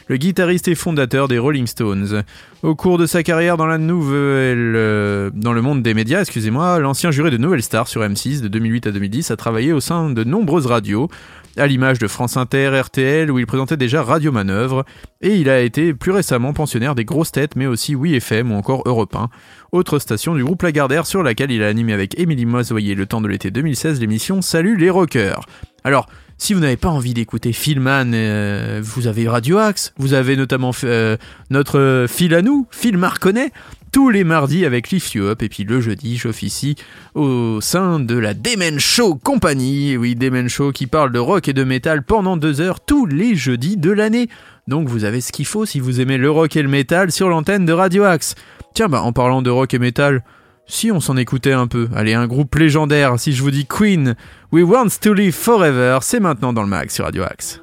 le 0.10 0.18
guitariste 0.18 0.68
et 0.68 0.76
fondateur 0.76 1.30
des 1.30 1.40
Rolling 1.40 1.66
Stones. 1.66 2.24
Au 2.62 2.76
cours 2.76 2.98
de 2.98 3.06
sa 3.06 3.24
carrière 3.24 3.56
dans 3.56 3.68
la 3.68 3.78
nouvelle, 3.78 4.74
euh, 4.76 5.30
dans 5.34 5.54
le 5.54 5.62
monde 5.62 5.82
des 5.82 5.94
médias, 5.94 6.20
excusez-moi, 6.20 6.80
l'ancien 6.80 7.12
juré 7.12 7.32
de 7.32 7.38
Nouvelle 7.38 7.64
Star 7.64 7.88
sur 7.88 8.02
M6 8.02 8.42
de 8.42 8.50
2008 8.50 8.88
à 8.88 8.92
2010 8.92 9.32
a 9.32 9.38
travaillé 9.38 9.72
au 9.72 9.80
sein 9.80 10.10
de 10.10 10.26
nombreuses 10.26 10.66
radios, 10.66 11.10
à 11.56 11.68
l'image 11.68 12.00
de 12.00 12.08
France 12.08 12.36
Inter, 12.36 12.82
RTL, 12.82 13.30
où 13.32 13.40
il 13.40 13.46
présentait 13.46 13.78
déjà 13.78 14.02
Radio 14.02 14.32
Manœuvre, 14.32 14.86
et 15.22 15.36
il 15.36 15.50
a 15.50 15.62
été 15.62 15.94
plus 15.94 16.12
récemment 16.12 16.52
pensionnaire 16.52 16.96
des 16.96 17.06
grosses 17.06 17.32
têtes, 17.32 17.56
mais 17.56 17.68
aussi 17.68 17.96
Oui 17.96 18.16
FM 18.16 18.52
ou 18.52 18.56
encore 18.56 18.82
Europe 18.86 19.16
1, 19.16 19.30
autre 19.74 19.98
station 19.98 20.36
du 20.36 20.44
groupe 20.44 20.62
Lagardère 20.62 21.08
sur 21.08 21.24
laquelle 21.24 21.50
il 21.50 21.64
a 21.64 21.68
animé 21.68 21.94
avec 21.94 22.18
Émilie 22.20 22.46
Moisoyer 22.46 22.94
le 22.94 23.08
temps 23.08 23.22
de 23.22 23.28
l'été 23.28 23.50
2016 23.50 24.00
l'émission 24.00 24.42
Salut 24.44 24.78
les 24.78 24.92
rockers. 24.92 25.42
Alors, 25.84 26.08
si 26.38 26.54
vous 26.54 26.60
n'avez 26.60 26.78
pas 26.78 26.90
envie 26.90 27.16
d'écouter 27.16 27.54
Philman, 27.54 28.14
euh, 28.14 28.82
vous 28.84 29.08
avez 29.08 29.28
Radio 29.28 29.58
Axe, 29.58 29.92
vous 29.98 30.14
avez 30.14 30.38
notamment 30.38 30.72
euh, 30.84 31.18
notre 31.50 32.06
Phil 32.08 32.36
à 32.36 32.44
nous, 32.44 32.68
Phil 32.70 32.98
Marconnet, 32.98 33.52
tous 33.92 34.10
les 34.10 34.24
mardis 34.24 34.66
avec 34.66 34.92
Lift 34.92 35.14
You 35.14 35.26
Up, 35.26 35.42
et 35.42 35.50
puis 35.50 35.64
le 35.64 35.82
jeudi, 35.82 36.18
j'officie 36.18 36.76
au 37.16 37.60
sein 37.60 38.00
de 38.00 38.16
la 38.16 38.34
Demen 38.34 38.80
Show 38.80 39.16
Company, 39.16 39.98
oui, 39.98 40.16
Demen 40.16 40.50
Show 40.50 40.72
qui 40.72 40.86
parle 40.86 41.12
de 41.12 41.20
rock 41.20 41.48
et 41.48 41.54
de 41.54 41.64
métal 41.64 42.04
pendant 42.04 42.38
deux 42.38 42.62
heures 42.62 42.80
tous 42.80 43.06
les 43.06 43.36
jeudis 43.36 43.78
de 43.78 43.92
l'année. 43.92 44.30
Donc 44.68 44.88
vous 44.88 45.04
avez 45.04 45.22
ce 45.22 45.32
qu'il 45.32 45.46
faut 45.46 45.66
si 45.66 45.80
vous 45.80 46.00
aimez 46.00 46.18
le 46.18 46.30
rock 46.30 46.56
et 46.56 46.62
le 46.62 46.70
métal 46.70 47.12
sur 47.12 47.30
l'antenne 47.30 47.66
de 47.66 47.74
Radio 47.74 48.04
Axe. 48.04 48.36
Tiens, 48.74 48.88
bah 48.88 49.02
en 49.02 49.12
parlant 49.12 49.42
de 49.42 49.50
rock 49.50 49.74
et 49.74 49.80
métal, 49.80 50.24
si 50.66 50.92
on 50.92 51.00
s'en 51.00 51.18
écoutait 51.18 51.52
un 51.52 51.68
peu, 51.68 51.90
allez, 51.96 52.14
un 52.14 52.28
groupe 52.28 52.56
légendaire, 52.56 53.20
si 53.20 53.34
je 53.34 53.44
vous 53.44 53.52
dis 53.52 53.66
Queen, 53.66 54.16
We 54.52 54.64
Want 54.64 54.90
to 55.02 55.14
Live 55.14 55.34
Forever, 55.34 56.00
c'est 56.02 56.20
maintenant 56.20 56.54
dans 56.54 56.64
le 56.64 56.70
mag 56.70 56.90
sur 56.90 57.06
Radio 57.06 57.24
Axe. 57.24 57.63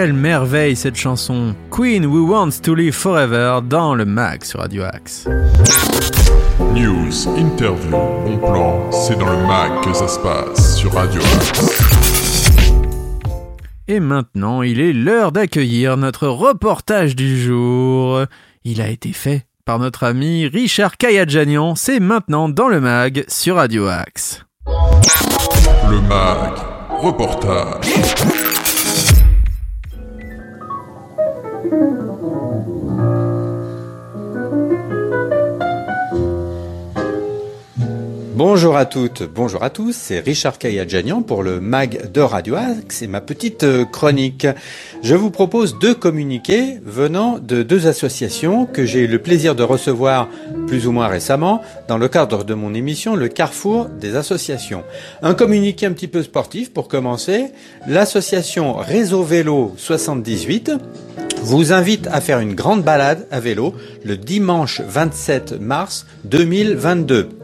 Quelle 0.00 0.12
merveille 0.12 0.76
cette 0.76 0.94
chanson 0.94 1.56
Queen 1.72 2.06
Who 2.06 2.28
Wants 2.32 2.60
to 2.62 2.72
Live 2.72 2.92
Forever 2.92 3.58
dans 3.64 3.96
le 3.96 4.04
mag 4.04 4.44
sur 4.44 4.60
Radio 4.60 4.84
Axe. 4.84 5.26
News, 6.72 7.26
interview, 7.36 7.90
bon 7.90 8.38
plan, 8.38 8.92
c'est 8.92 9.18
dans 9.18 9.28
le 9.28 9.44
mag 9.44 9.82
que 9.82 9.92
ça 9.92 10.06
se 10.06 10.20
passe 10.20 10.76
sur 10.76 10.92
Radio 10.92 11.20
Axe. 11.20 12.72
Et 13.88 13.98
maintenant, 13.98 14.62
il 14.62 14.78
est 14.78 14.92
l'heure 14.92 15.32
d'accueillir 15.32 15.96
notre 15.96 16.28
reportage 16.28 17.16
du 17.16 17.36
jour. 17.36 18.20
Il 18.62 18.80
a 18.80 18.86
été 18.90 19.12
fait 19.12 19.46
par 19.64 19.80
notre 19.80 20.04
ami 20.04 20.46
Richard 20.46 20.96
Kayadjanian. 20.96 21.74
C'est 21.74 21.98
maintenant 21.98 22.48
dans 22.48 22.68
le 22.68 22.80
mag 22.80 23.24
sur 23.26 23.56
Radio 23.56 23.88
Axe. 23.88 24.44
Le 25.90 26.00
mag, 26.02 26.52
reportage. 27.00 28.37
Thank 31.70 31.82
you. 31.82 32.17
Bonjour 38.38 38.76
à 38.76 38.84
toutes, 38.84 39.24
bonjour 39.24 39.64
à 39.64 39.68
tous, 39.68 39.96
c'est 39.96 40.20
Richard 40.20 40.58
Kayadjanian 40.58 41.22
pour 41.22 41.42
le 41.42 41.60
MAG 41.60 42.12
de 42.12 42.20
Radio 42.20 42.54
Axe 42.54 43.02
et 43.02 43.08
ma 43.08 43.20
petite 43.20 43.64
euh, 43.64 43.84
chronique. 43.84 44.46
Je 45.02 45.16
vous 45.16 45.32
propose 45.32 45.76
deux 45.80 45.92
communiqués 45.92 46.78
venant 46.84 47.40
de 47.40 47.64
deux 47.64 47.88
associations 47.88 48.64
que 48.64 48.86
j'ai 48.86 49.00
eu 49.00 49.06
le 49.08 49.18
plaisir 49.18 49.56
de 49.56 49.64
recevoir 49.64 50.28
plus 50.68 50.86
ou 50.86 50.92
moins 50.92 51.08
récemment 51.08 51.62
dans 51.88 51.98
le 51.98 52.06
cadre 52.06 52.44
de 52.44 52.54
mon 52.54 52.74
émission 52.74 53.16
Le 53.16 53.26
Carrefour 53.26 53.86
des 53.86 54.14
associations. 54.14 54.84
Un 55.20 55.34
communiqué 55.34 55.86
un 55.86 55.92
petit 55.92 56.06
peu 56.06 56.22
sportif 56.22 56.72
pour 56.72 56.86
commencer. 56.86 57.46
L'association 57.88 58.74
Réseau 58.74 59.24
Vélo 59.24 59.74
78 59.78 60.70
vous 61.42 61.72
invite 61.72 62.06
à 62.06 62.20
faire 62.20 62.38
une 62.38 62.54
grande 62.54 62.84
balade 62.84 63.26
à 63.32 63.40
vélo 63.40 63.74
le 64.04 64.16
dimanche 64.16 64.80
27 64.80 65.60
mars 65.60 66.06
2022. 66.22 67.37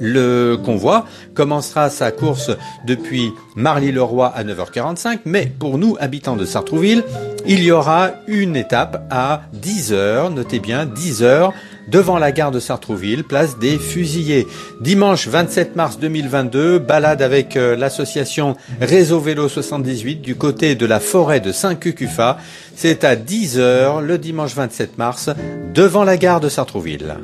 Le 0.00 0.56
convoi 0.56 1.06
commencera 1.34 1.90
sa 1.90 2.10
course 2.10 2.50
depuis 2.86 3.32
Marly-le-Roi 3.56 4.32
à 4.34 4.44
9h45, 4.44 5.20
mais 5.24 5.52
pour 5.58 5.78
nous, 5.78 5.96
habitants 6.00 6.36
de 6.36 6.44
Sartrouville, 6.44 7.04
il 7.46 7.62
y 7.62 7.70
aura 7.70 8.12
une 8.26 8.56
étape 8.56 9.06
à 9.10 9.42
10h, 9.54 10.32
notez 10.32 10.60
bien 10.60 10.86
10h, 10.86 11.50
devant 11.88 12.18
la 12.18 12.32
gare 12.32 12.50
de 12.50 12.60
Sartrouville, 12.60 13.24
place 13.24 13.58
des 13.58 13.78
Fusillés. 13.78 14.46
Dimanche 14.80 15.28
27 15.28 15.76
mars 15.76 15.98
2022, 15.98 16.78
balade 16.78 17.22
avec 17.22 17.56
euh, 17.56 17.76
l'association 17.76 18.56
Réseau 18.80 19.20
Vélo 19.20 19.48
78 19.48 20.22
du 20.22 20.36
côté 20.36 20.74
de 20.74 20.86
la 20.86 21.00
forêt 21.00 21.40
de 21.40 21.52
Saint-Cucufa. 21.52 22.38
C'est 22.74 23.04
à 23.04 23.16
10h 23.16 24.00
le 24.00 24.18
dimanche 24.18 24.54
27 24.54 24.98
mars, 24.98 25.30
devant 25.74 26.04
la 26.04 26.16
gare 26.16 26.40
de 26.40 26.48
Sartrouville. 26.48 27.16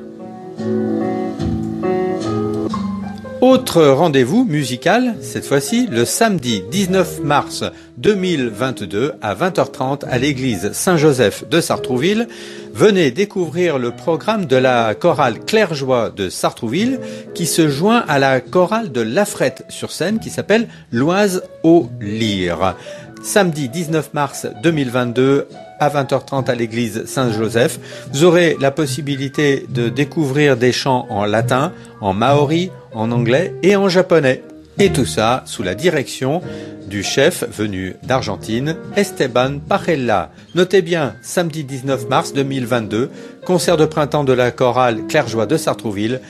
Autre 3.40 3.82
rendez-vous 3.86 4.44
musical, 4.44 5.14
cette 5.22 5.46
fois-ci 5.46 5.86
le 5.86 6.04
samedi 6.04 6.62
19 6.70 7.20
mars 7.24 7.64
2022 7.96 9.14
à 9.22 9.34
20h30 9.34 10.04
à 10.04 10.18
l'église 10.18 10.72
Saint-Joseph 10.72 11.48
de 11.48 11.62
Sartrouville. 11.62 12.28
Venez 12.74 13.10
découvrir 13.10 13.78
le 13.78 13.92
programme 13.92 14.44
de 14.44 14.56
la 14.56 14.94
chorale 14.94 15.40
Claire-Joie 15.40 16.10
de 16.10 16.28
Sartrouville 16.28 17.00
qui 17.34 17.46
se 17.46 17.70
joint 17.70 18.04
à 18.08 18.18
la 18.18 18.42
chorale 18.42 18.92
de 18.92 19.00
Lafrette 19.00 19.64
sur 19.70 19.90
scène 19.90 20.18
qui 20.18 20.28
s'appelle 20.28 20.68
L'Oise 20.92 21.42
au 21.62 21.88
Lyre. 21.98 22.76
Samedi 23.22 23.70
19 23.70 24.12
mars 24.12 24.48
2022 24.62 25.48
à 25.80 25.88
20h30 25.88 26.48
à 26.48 26.54
l'église 26.54 27.04
Saint-Joseph. 27.06 27.80
Vous 28.12 28.24
aurez 28.24 28.56
la 28.60 28.70
possibilité 28.70 29.66
de 29.68 29.88
découvrir 29.88 30.56
des 30.56 30.72
chants 30.72 31.06
en 31.10 31.24
latin, 31.24 31.72
en 32.00 32.12
maori, 32.12 32.70
en 32.94 33.10
anglais 33.10 33.54
et 33.62 33.74
en 33.76 33.88
japonais. 33.88 34.42
Et 34.78 34.90
tout 34.90 35.04
ça 35.04 35.42
sous 35.46 35.62
la 35.62 35.74
direction 35.74 36.40
du 36.86 37.02
chef 37.02 37.44
venu 37.50 37.96
d'Argentine, 38.02 38.76
Esteban 38.96 39.58
Pajella. 39.58 40.30
Notez 40.54 40.82
bien, 40.82 41.14
samedi 41.22 41.64
19 41.64 42.08
mars 42.08 42.32
2022, 42.32 43.10
concert 43.44 43.76
de 43.76 43.84
printemps 43.84 44.24
de 44.24 44.32
la 44.32 44.50
chorale 44.50 45.06
Claire-Joie 45.06 45.46
de 45.46 45.56
Sartrouville 45.56 46.20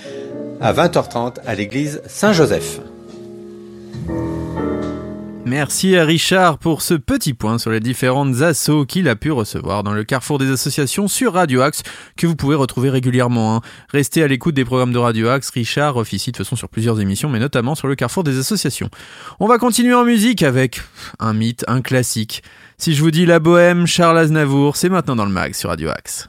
à 0.61 0.73
20h30 0.73 1.37
à 1.47 1.55
l'église 1.55 2.03
Saint-Joseph. 2.07 2.81
Merci 5.51 5.97
à 5.97 6.05
Richard 6.05 6.59
pour 6.59 6.81
ce 6.81 6.95
petit 6.95 7.35
point 7.35 7.59
sur 7.59 7.73
les 7.73 7.81
différentes 7.81 8.41
assauts 8.41 8.87
qu'il 8.87 9.09
a 9.09 9.17
pu 9.17 9.33
recevoir 9.33 9.83
dans 9.83 9.93
le 9.93 10.05
carrefour 10.05 10.39
des 10.39 10.49
associations 10.49 11.09
sur 11.09 11.33
Radio 11.33 11.63
Axe 11.63 11.83
que 12.17 12.29
vous 12.29 12.37
pouvez 12.37 12.55
retrouver 12.55 12.89
régulièrement. 12.89 13.57
hein. 13.57 13.61
Restez 13.89 14.23
à 14.23 14.29
l'écoute 14.29 14.55
des 14.55 14.65
programmes 14.65 14.93
de 14.93 14.99
Radio 14.99 15.29
Axe. 15.29 15.51
Richard 15.51 15.97
officie 15.97 16.31
de 16.31 16.37
façon 16.37 16.55
sur 16.55 16.69
plusieurs 16.69 17.01
émissions, 17.01 17.29
mais 17.29 17.41
notamment 17.41 17.75
sur 17.75 17.89
le 17.89 17.97
carrefour 17.97 18.23
des 18.23 18.39
associations. 18.39 18.91
On 19.41 19.49
va 19.49 19.59
continuer 19.59 19.93
en 19.93 20.05
musique 20.05 20.45
avec 20.45 20.83
un 21.19 21.33
mythe, 21.33 21.65
un 21.67 21.81
classique. 21.81 22.45
Si 22.79 22.95
je 22.95 23.03
vous 23.03 23.11
dis 23.11 23.27
la 23.27 23.41
bohème, 23.41 23.89
Charles 23.89 24.19
Aznavour, 24.19 24.77
c'est 24.77 24.89
maintenant 24.89 25.17
dans 25.17 25.27
le 25.27 25.33
mag 25.33 25.55
sur 25.55 25.71
Radio 25.71 25.89
Axe. 25.91 26.29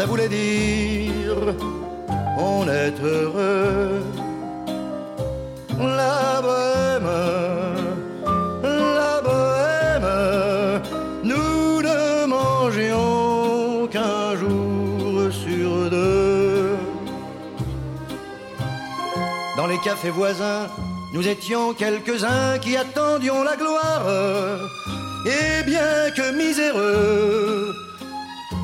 Ça 0.00 0.06
voulait 0.06 0.30
dire 0.30 1.36
on 2.38 2.66
est 2.66 2.98
heureux. 3.02 4.02
La 5.78 6.40
bohème, 6.46 7.10
la 9.02 9.14
bohème, 9.26 10.10
nous 11.22 11.82
ne 11.82 12.26
mangions 12.26 13.88
qu'un 13.88 14.36
jour 14.42 15.30
sur 15.44 15.90
deux. 15.90 16.78
Dans 19.58 19.66
les 19.66 19.80
cafés 19.80 20.08
voisins, 20.08 20.66
nous 21.12 21.28
étions 21.28 21.74
quelques-uns 21.74 22.58
qui 22.58 22.74
attendions 22.74 23.42
la 23.42 23.54
gloire. 23.54 24.06
Et 25.26 25.62
bien 25.64 26.10
que 26.16 26.26
miséreux, 26.42 27.74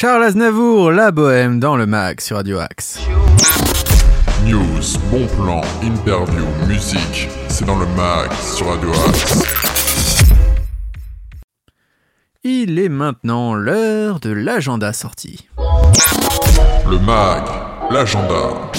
Charles 0.00 0.22
Aznavour, 0.22 0.92
La 0.92 1.10
Bohème 1.10 1.60
dans 1.60 1.76
le 1.76 1.84
mag 1.84 2.22
sur 2.22 2.36
Radio 2.36 2.58
Axe. 2.58 3.00
News, 4.46 4.98
bon 5.10 5.26
plan, 5.36 5.60
interview, 5.82 6.46
musique, 6.66 7.28
c'est 7.48 7.66
dans 7.66 7.78
le 7.78 7.84
mag 7.88 8.32
sur 8.32 8.68
Radio 8.68 8.88
Axe. 9.06 9.44
Il 12.42 12.78
est 12.78 12.88
maintenant 12.88 13.52
l'heure 13.52 14.20
de 14.20 14.30
l'agenda 14.30 14.94
sorti. 14.94 15.46
Le 16.88 16.98
mag, 16.98 17.42
l'agenda. 17.90 18.70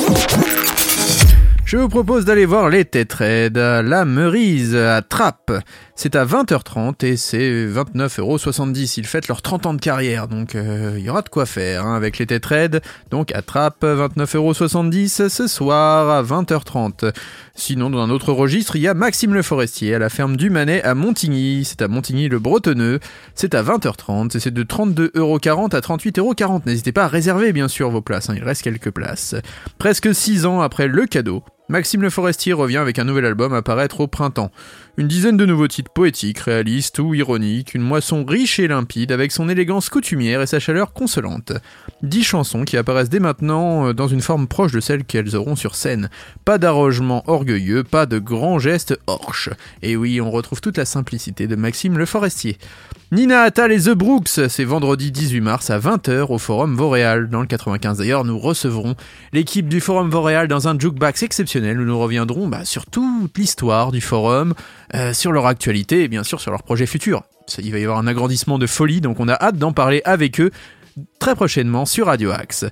Je 1.72 1.78
vous 1.78 1.88
propose 1.88 2.26
d'aller 2.26 2.46
voir 2.46 2.70
les 2.70 2.84
Tétraides 2.84 3.58
à 3.58 3.82
la 3.82 4.04
Meurise 4.04 4.76
à 4.76 5.02
Trappes. 5.02 5.54
C'est 5.96 6.18
à 6.18 6.26
20h30 6.26 7.06
et 7.06 7.16
c'est 7.16 7.66
29,70€. 7.66 8.96
Ils 8.98 9.06
fêtent 9.06 9.30
leurs 9.30 9.42
30 9.42 9.66
ans 9.68 9.74
de 9.74 9.80
carrière, 9.80 10.28
donc 10.28 10.56
euh, 10.56 10.96
il 10.98 11.06
y 11.06 11.10
aura 11.10 11.22
de 11.22 11.30
quoi 11.30 11.46
faire 11.46 11.86
hein, 11.86 11.96
avec 11.96 12.18
les 12.18 12.26
Tétraides. 12.26 12.82
Donc 13.10 13.34
à 13.34 13.42
Trappes, 13.42 13.86
29,70€ 13.86 15.30
ce 15.30 15.48
soir 15.48 16.10
à 16.10 16.22
20h30. 16.22 17.14
Sinon, 17.56 17.90
dans 17.90 18.02
un 18.02 18.10
autre 18.10 18.34
registre, 18.34 18.76
il 18.76 18.82
y 18.82 18.90
a 18.90 18.94
Maxime 18.94 19.34
Le 19.34 19.42
Forestier 19.42 19.96
à 19.96 20.00
la 20.00 20.10
ferme 20.10 20.36
du 20.36 20.50
Manet 20.50 20.84
à 20.84 20.94
Montigny. 20.94 21.64
C'est 21.64 21.82
à 21.82 21.88
Montigny-le-Bretonneux. 21.88 23.00
C'est 23.34 23.56
à 23.56 23.64
20h30 23.64 24.36
et 24.36 24.42
c'est 24.42 24.54
de 24.54 24.64
32,40€ 24.64 25.74
à 25.74 25.80
38,40€. 25.80 26.64
N'hésitez 26.66 26.92
pas 26.92 27.06
à 27.06 27.08
réserver 27.08 27.54
bien 27.54 27.70
sûr 27.70 27.90
vos 27.90 28.02
places, 28.02 28.30
hein, 28.30 28.34
il 28.36 28.44
reste 28.44 28.62
quelques 28.62 28.92
places. 28.92 29.36
Presque 29.78 30.14
6 30.14 30.46
ans 30.46 30.60
après 30.60 30.90
le 30.90 31.06
cadeau. 31.06 31.46
Maxime 31.72 32.02
Le 32.02 32.10
Forestier 32.10 32.52
revient 32.52 32.80
avec 32.80 33.00
un 33.00 33.06
nouvel 33.06 33.24
album 33.24 33.54
à 33.54 33.62
paraître 33.62 34.02
au 34.02 34.08
printemps. 34.08 34.52
Une 34.98 35.08
dizaine 35.08 35.38
de 35.38 35.46
nouveaux 35.46 35.70
titres 35.70 35.92
poétiques, 35.92 36.40
réalistes 36.40 37.00
ou 37.00 37.14
ironiques, 37.14 37.74
une 37.74 37.82
moisson 37.82 38.26
riche 38.26 38.60
et 38.60 38.68
limpide 38.68 39.14
avec 39.14 39.32
son 39.32 39.48
élégance 39.48 39.90
coutumière 39.90 40.42
et 40.42 40.48
sa 40.48 40.60
chaleur 40.60 40.92
consolante. 40.92 41.54
Dix 42.04 42.24
chansons 42.24 42.66
qui 42.66 42.76
apparaissent 42.76 43.10
dès 43.10 43.22
maintenant 43.22 43.88
euh, 43.88 43.94
dans 43.94 44.10
une 44.10 44.22
forme 44.22 44.48
proche 44.48 44.74
de 44.74 44.82
celle 44.82 45.06
qu'elles 45.06 45.38
auront 45.38 45.56
sur 45.56 45.76
scène. 45.76 46.10
Pas 46.44 46.58
d'arrogement 46.58 47.24
orgueilleux, 47.28 47.86
pas 47.86 48.06
de 48.06 48.20
grands 48.20 48.60
gestes 48.60 49.00
orches. 49.08 49.50
Et 49.82 49.96
oui, 49.96 50.20
on 50.20 50.30
retrouve 50.30 50.60
toute 50.60 50.78
la 50.78 50.86
simplicité 50.86 51.48
de 51.48 51.56
Maxime 51.56 51.98
Le 51.98 52.06
Forestier. 52.06 52.58
Nina 53.14 53.42
Attal 53.42 53.74
et 53.74 53.82
The 53.82 53.90
Brooks, 53.90 54.40
c'est 54.48 54.64
vendredi 54.64 55.12
18 55.12 55.42
mars 55.42 55.70
à 55.70 55.80
20h 55.80 56.28
au 56.30 56.38
Forum 56.38 56.76
Voreal. 56.76 57.30
Dans 57.30 57.42
le 57.42 57.48
95 57.48 57.98
d'ailleurs, 57.98 58.24
nous 58.24 58.40
recevrons 58.40 58.96
l'équipe 59.34 59.68
du 59.68 59.82
Forum 59.82 60.10
Voreal 60.10 60.48
dans 60.48 60.70
un 60.70 60.80
jukebox 60.80 61.22
exceptionnel 61.22 61.80
où 61.80 61.84
nous 61.84 62.00
reviendrons 62.00 62.48
bah, 62.48 62.64
sur 62.64 62.86
toute 62.86 63.38
l'histoire 63.38 63.92
du 63.92 64.00
forum, 64.00 64.54
euh, 64.96 65.14
sur 65.14 65.32
leur 65.32 65.46
actualité 65.46 66.04
et 66.04 66.08
bien 66.08 66.24
sûr 66.24 66.42
sur 66.42 66.52
leurs 66.52 66.64
projets 66.64 66.86
futurs. 66.86 67.24
Il 67.58 67.72
va 67.72 67.80
y 67.80 67.84
avoir 67.84 67.98
un 67.98 68.08
agrandissement 68.08 68.58
de 68.58 68.68
folie, 68.68 69.02
donc 69.02 69.20
on 69.20 69.28
a 69.28 69.34
hâte 69.34 69.58
d'en 69.58 69.74
parler 69.74 70.02
avec 70.06 70.40
eux 70.40 70.52
très 71.20 71.36
prochainement 71.36 71.86
sur 71.86 72.08
Radio 72.08 72.32
Axe. 72.32 72.66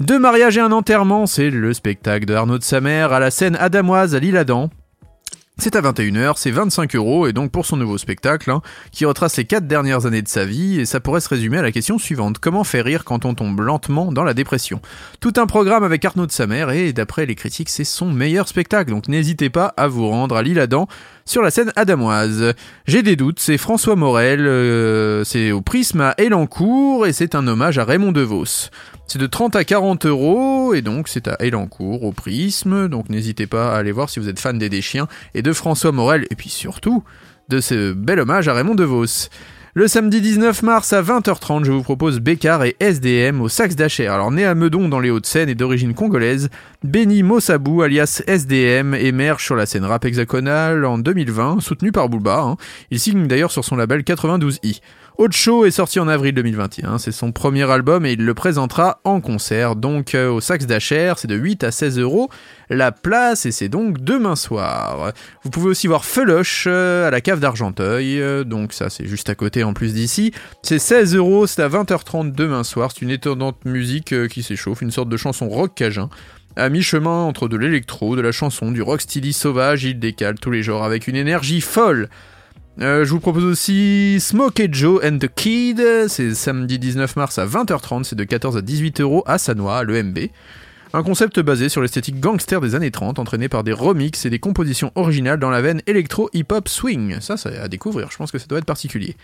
Deux 0.00 0.18
mariages 0.18 0.56
et 0.56 0.60
un 0.60 0.72
enterrement, 0.72 1.26
c'est 1.26 1.50
le 1.50 1.72
spectacle 1.72 2.26
de 2.26 2.34
Arnaud 2.34 2.58
de 2.58 2.64
Samer 2.64 3.12
à 3.12 3.18
la 3.18 3.30
scène 3.30 3.56
adamoise 3.56 4.14
à 4.14 4.20
l'Île-Adam. 4.20 4.70
C'est 5.56 5.76
à 5.76 5.80
21h, 5.80 6.32
c'est 6.36 6.50
25 6.50 6.96
euros, 6.96 7.28
et 7.28 7.32
donc 7.32 7.52
pour 7.52 7.64
son 7.64 7.76
nouveau 7.76 7.96
spectacle, 7.96 8.50
hein, 8.50 8.60
qui 8.90 9.04
retrace 9.04 9.36
les 9.36 9.44
4 9.44 9.68
dernières 9.68 10.04
années 10.04 10.20
de 10.20 10.28
sa 10.28 10.44
vie, 10.44 10.80
et 10.80 10.84
ça 10.84 10.98
pourrait 10.98 11.20
se 11.20 11.28
résumer 11.28 11.58
à 11.58 11.62
la 11.62 11.70
question 11.70 11.96
suivante. 11.96 12.40
Comment 12.40 12.64
faire 12.64 12.84
rire 12.84 13.04
quand 13.04 13.24
on 13.24 13.36
tombe 13.36 13.60
lentement 13.60 14.10
dans 14.10 14.24
la 14.24 14.34
dépression? 14.34 14.80
Tout 15.20 15.34
un 15.36 15.46
programme 15.46 15.84
avec 15.84 16.04
Arnaud 16.04 16.26
de 16.26 16.32
Samer, 16.32 16.66
et 16.74 16.92
d'après 16.92 17.24
les 17.24 17.36
critiques, 17.36 17.68
c'est 17.68 17.84
son 17.84 18.10
meilleur 18.10 18.48
spectacle, 18.48 18.90
donc 18.90 19.06
n'hésitez 19.06 19.48
pas 19.48 19.72
à 19.76 19.86
vous 19.86 20.08
rendre 20.08 20.36
à 20.36 20.42
l'Île-Adam 20.42 20.88
sur 21.24 21.42
la 21.42 21.50
scène 21.50 21.72
adamoise. 21.76 22.54
J'ai 22.86 23.02
des 23.02 23.16
doutes, 23.16 23.40
c'est 23.40 23.58
François 23.58 23.96
Morel, 23.96 24.46
euh, 24.46 25.24
c'est 25.24 25.52
au 25.52 25.60
Prisme 25.60 26.00
à 26.00 26.14
Elancourt, 26.18 27.06
et 27.06 27.12
c'est 27.12 27.34
un 27.34 27.46
hommage 27.46 27.78
à 27.78 27.84
Raymond 27.84 28.12
DeVos. 28.12 28.70
C'est 29.06 29.18
de 29.18 29.26
30 29.26 29.56
à 29.56 29.64
40 29.64 30.06
euros, 30.06 30.74
et 30.74 30.82
donc 30.82 31.08
c'est 31.08 31.28
à 31.28 31.36
Elancourt, 31.40 32.04
au 32.04 32.12
Prisme, 32.12 32.88
donc 32.88 33.08
n'hésitez 33.08 33.46
pas 33.46 33.74
à 33.74 33.78
aller 33.78 33.92
voir 33.92 34.10
si 34.10 34.20
vous 34.20 34.28
êtes 34.28 34.40
fan 34.40 34.58
des 34.58 34.68
Deschiens, 34.68 35.08
et 35.34 35.42
de 35.42 35.52
François 35.52 35.92
Morel, 35.92 36.26
et 36.30 36.34
puis 36.34 36.50
surtout, 36.50 37.04
de 37.48 37.60
ce 37.60 37.92
bel 37.92 38.20
hommage 38.20 38.48
à 38.48 38.54
Raymond 38.54 38.74
DeVos. 38.74 39.28
Le 39.76 39.88
samedi 39.88 40.20
19 40.20 40.62
mars 40.62 40.92
à 40.92 41.02
20h30, 41.02 41.64
je 41.64 41.72
vous 41.72 41.82
propose 41.82 42.20
Bécard 42.20 42.62
et 42.62 42.76
SDM 42.78 43.40
au 43.40 43.48
Sax 43.48 43.74
d'Acher. 43.74 44.06
Alors 44.06 44.30
né 44.30 44.44
à 44.44 44.54
Meudon 44.54 44.88
dans 44.88 45.00
les 45.00 45.10
Hauts-de-Seine 45.10 45.48
et 45.48 45.56
d'origine 45.56 45.94
congolaise, 45.94 46.48
Benny 46.84 47.24
Mossabou 47.24 47.82
alias 47.82 48.22
SDM 48.28 48.94
émerge 48.94 49.44
sur 49.44 49.56
la 49.56 49.66
scène 49.66 49.84
rap 49.84 50.04
hexagonale 50.04 50.84
en 50.84 50.96
2020, 50.96 51.60
soutenu 51.60 51.90
par 51.90 52.08
Booba. 52.08 52.38
hein. 52.38 52.56
Il 52.92 53.00
signe 53.00 53.26
d'ailleurs 53.26 53.50
sur 53.50 53.64
son 53.64 53.74
label 53.74 54.02
92i. 54.02 54.80
Ocho 55.16 55.64
est 55.64 55.70
sorti 55.70 56.00
en 56.00 56.08
avril 56.08 56.34
2021, 56.34 56.98
c'est 56.98 57.12
son 57.12 57.30
premier 57.30 57.70
album 57.70 58.04
et 58.04 58.14
il 58.14 58.24
le 58.24 58.34
présentera 58.34 59.00
en 59.04 59.20
concert, 59.20 59.76
donc 59.76 60.16
euh, 60.16 60.28
au 60.28 60.40
Sax 60.40 60.66
d'Acher, 60.66 61.14
c'est 61.16 61.28
de 61.28 61.36
8 61.36 61.62
à 61.62 61.70
16 61.70 62.00
euros 62.00 62.30
la 62.68 62.90
place 62.90 63.46
et 63.46 63.52
c'est 63.52 63.68
donc 63.68 64.02
demain 64.02 64.34
soir. 64.34 65.12
Vous 65.44 65.50
pouvez 65.50 65.68
aussi 65.68 65.86
voir 65.86 66.04
Feloche 66.04 66.64
euh, 66.66 67.06
à 67.06 67.12
la 67.12 67.20
cave 67.20 67.38
d'Argenteuil, 67.38 68.20
euh, 68.20 68.42
donc 68.42 68.72
ça 68.72 68.90
c'est 68.90 69.06
juste 69.06 69.30
à 69.30 69.36
côté 69.36 69.62
en 69.62 69.72
plus 69.72 69.94
d'ici. 69.94 70.32
C'est 70.62 70.80
16 70.80 71.14
euros, 71.14 71.46
c'est 71.46 71.62
à 71.62 71.68
20h30 71.68 72.32
demain 72.32 72.64
soir, 72.64 72.90
c'est 72.92 73.02
une 73.02 73.10
étonnante 73.10 73.64
musique 73.64 74.26
qui 74.26 74.42
s'échauffe, 74.42 74.82
une 74.82 74.90
sorte 74.90 75.10
de 75.10 75.16
chanson 75.16 75.48
rock 75.48 75.76
cajun. 75.76 76.10
À 76.56 76.68
mi-chemin 76.68 77.22
entre 77.22 77.46
de 77.46 77.56
l'électro, 77.56 78.16
de 78.16 78.20
la 78.20 78.32
chanson, 78.32 78.72
du 78.72 78.82
rock 78.82 79.00
stylé 79.00 79.30
sauvage, 79.30 79.84
il 79.84 80.00
décale 80.00 80.40
tous 80.40 80.50
les 80.50 80.64
genres 80.64 80.82
avec 80.82 81.06
une 81.06 81.16
énergie 81.16 81.60
folle. 81.60 82.08
Euh, 82.80 83.04
je 83.04 83.10
vous 83.10 83.20
propose 83.20 83.44
aussi 83.44 84.18
Smoke 84.18 84.66
Joe 84.72 85.00
and 85.04 85.18
the 85.18 85.28
Kid, 85.32 85.80
c'est 86.08 86.34
samedi 86.34 86.80
19 86.80 87.14
mars 87.14 87.38
à 87.38 87.46
20h30, 87.46 88.02
c'est 88.02 88.16
de 88.16 88.24
14 88.24 88.56
à 88.56 88.62
18 88.62 89.00
euros 89.00 89.22
à 89.26 89.38
Sanois, 89.38 89.78
à 89.78 89.84
l'EMB. 89.84 90.18
Un 90.92 91.02
concept 91.04 91.38
basé 91.38 91.68
sur 91.68 91.82
l'esthétique 91.82 92.18
gangster 92.18 92.60
des 92.60 92.74
années 92.74 92.90
30, 92.90 93.20
entraîné 93.20 93.48
par 93.48 93.62
des 93.62 93.72
remixes 93.72 94.26
et 94.26 94.30
des 94.30 94.40
compositions 94.40 94.90
originales 94.96 95.38
dans 95.38 95.50
la 95.50 95.60
veine 95.60 95.82
électro-hip-hop 95.86 96.68
swing. 96.68 97.20
Ça, 97.20 97.36
c'est 97.36 97.56
à 97.58 97.68
découvrir, 97.68 98.10
je 98.10 98.16
pense 98.16 98.32
que 98.32 98.38
ça 98.38 98.46
doit 98.46 98.58
être 98.58 98.64
particulier. 98.64 99.16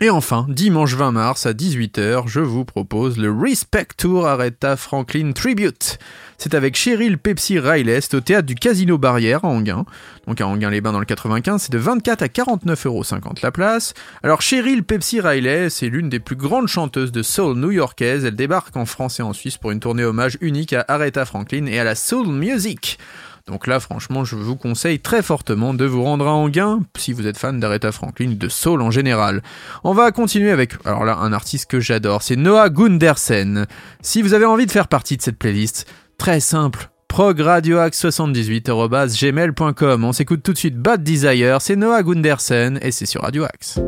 Et 0.00 0.10
enfin, 0.10 0.44
dimanche 0.48 0.94
20 0.94 1.12
mars 1.12 1.46
à 1.46 1.52
18h, 1.52 2.24
je 2.26 2.40
vous 2.40 2.64
propose 2.64 3.16
le 3.16 3.30
Respect 3.30 3.86
Tour 3.96 4.26
Aretha 4.26 4.76
Franklin 4.76 5.30
Tribute. 5.32 6.00
C'est 6.36 6.54
avec 6.54 6.76
Cheryl 6.76 7.16
Pepsi 7.16 7.60
Riley, 7.60 8.00
c'est 8.00 8.14
au 8.14 8.20
théâtre 8.20 8.46
du 8.46 8.56
Casino 8.56 8.98
Barrière 8.98 9.44
à 9.44 9.48
Anguin. 9.48 9.86
Donc 10.26 10.40
à 10.40 10.48
Anguin-les-Bains 10.48 10.92
dans 10.92 10.98
le 10.98 11.04
95, 11.04 11.62
c'est 11.62 11.72
de 11.72 11.78
24 11.78 12.22
à 12.22 12.26
49,50€ 12.26 13.38
la 13.44 13.52
place. 13.52 13.94
Alors 14.24 14.42
Cheryl 14.42 14.82
Pepsi 14.82 15.20
Riley, 15.20 15.70
c'est 15.70 15.88
l'une 15.88 16.08
des 16.08 16.18
plus 16.18 16.36
grandes 16.36 16.66
chanteuses 16.66 17.12
de 17.12 17.22
soul 17.22 17.56
new-yorkaise. 17.56 18.24
Elle 18.24 18.34
débarque 18.34 18.76
en 18.76 18.86
France 18.86 19.20
et 19.20 19.22
en 19.22 19.32
Suisse 19.32 19.58
pour 19.58 19.70
une 19.70 19.80
tournée 19.80 20.04
hommage 20.04 20.38
unique 20.40 20.72
à 20.72 20.84
Aretha 20.88 21.24
Franklin 21.24 21.66
et 21.66 21.78
à 21.78 21.84
la 21.84 21.94
soul 21.94 22.26
music. 22.26 22.98
Donc 23.46 23.66
là, 23.66 23.78
franchement, 23.78 24.24
je 24.24 24.36
vous 24.36 24.56
conseille 24.56 25.00
très 25.00 25.20
fortement 25.22 25.74
de 25.74 25.84
vous 25.84 26.02
rendre 26.02 26.26
à 26.26 26.32
Anguin 26.32 26.80
si 26.96 27.12
vous 27.12 27.26
êtes 27.26 27.36
fan 27.36 27.60
d'Aretha 27.60 27.92
Franklin, 27.92 28.36
de 28.38 28.48
soul 28.48 28.80
en 28.80 28.90
général. 28.90 29.42
On 29.84 29.92
va 29.92 30.12
continuer 30.12 30.50
avec, 30.50 30.72
alors 30.86 31.04
là, 31.04 31.18
un 31.18 31.34
artiste 31.34 31.70
que 31.70 31.78
j'adore, 31.78 32.22
c'est 32.22 32.36
Noah 32.36 32.70
Gundersen. 32.70 33.66
Si 34.00 34.22
vous 34.22 34.32
avez 34.32 34.46
envie 34.46 34.64
de 34.64 34.70
faire 34.70 34.88
partie 34.88 35.18
de 35.18 35.22
cette 35.22 35.38
playlist, 35.38 35.86
très 36.16 36.40
simple. 36.40 36.88
progradioaxe78.gmail.com 37.08 40.04
On 40.04 40.12
s'écoute 40.12 40.42
tout 40.42 40.54
de 40.54 40.58
suite 40.58 40.78
Bad 40.78 41.02
Desire, 41.02 41.60
c'est 41.60 41.76
Noah 41.76 42.02
Gundersen 42.02 42.78
et 42.80 42.92
c'est 42.92 43.06
sur 43.06 43.20
Radio 43.20 43.44
Axe. 43.44 43.78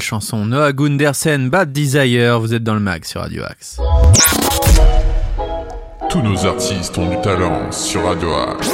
Quelle 0.00 0.06
chanson. 0.06 0.46
Noah 0.46 0.72
Gundersen, 0.72 1.50
Bad 1.50 1.72
Desire, 1.72 2.40
vous 2.40 2.54
êtes 2.54 2.64
dans 2.64 2.72
le 2.74 2.80
mag 2.80 3.04
sur 3.04 3.20
Radio 3.20 3.44
Axe. 3.44 3.76
Tous 6.08 6.22
nos 6.22 6.46
artistes 6.46 6.96
ont 6.96 7.06
du 7.08 7.20
talent 7.20 7.70
sur 7.70 8.04
Radio 8.04 8.32
Axe. 8.32 8.72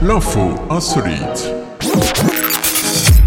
L'info 0.01 0.55
insolite. 0.69 1.51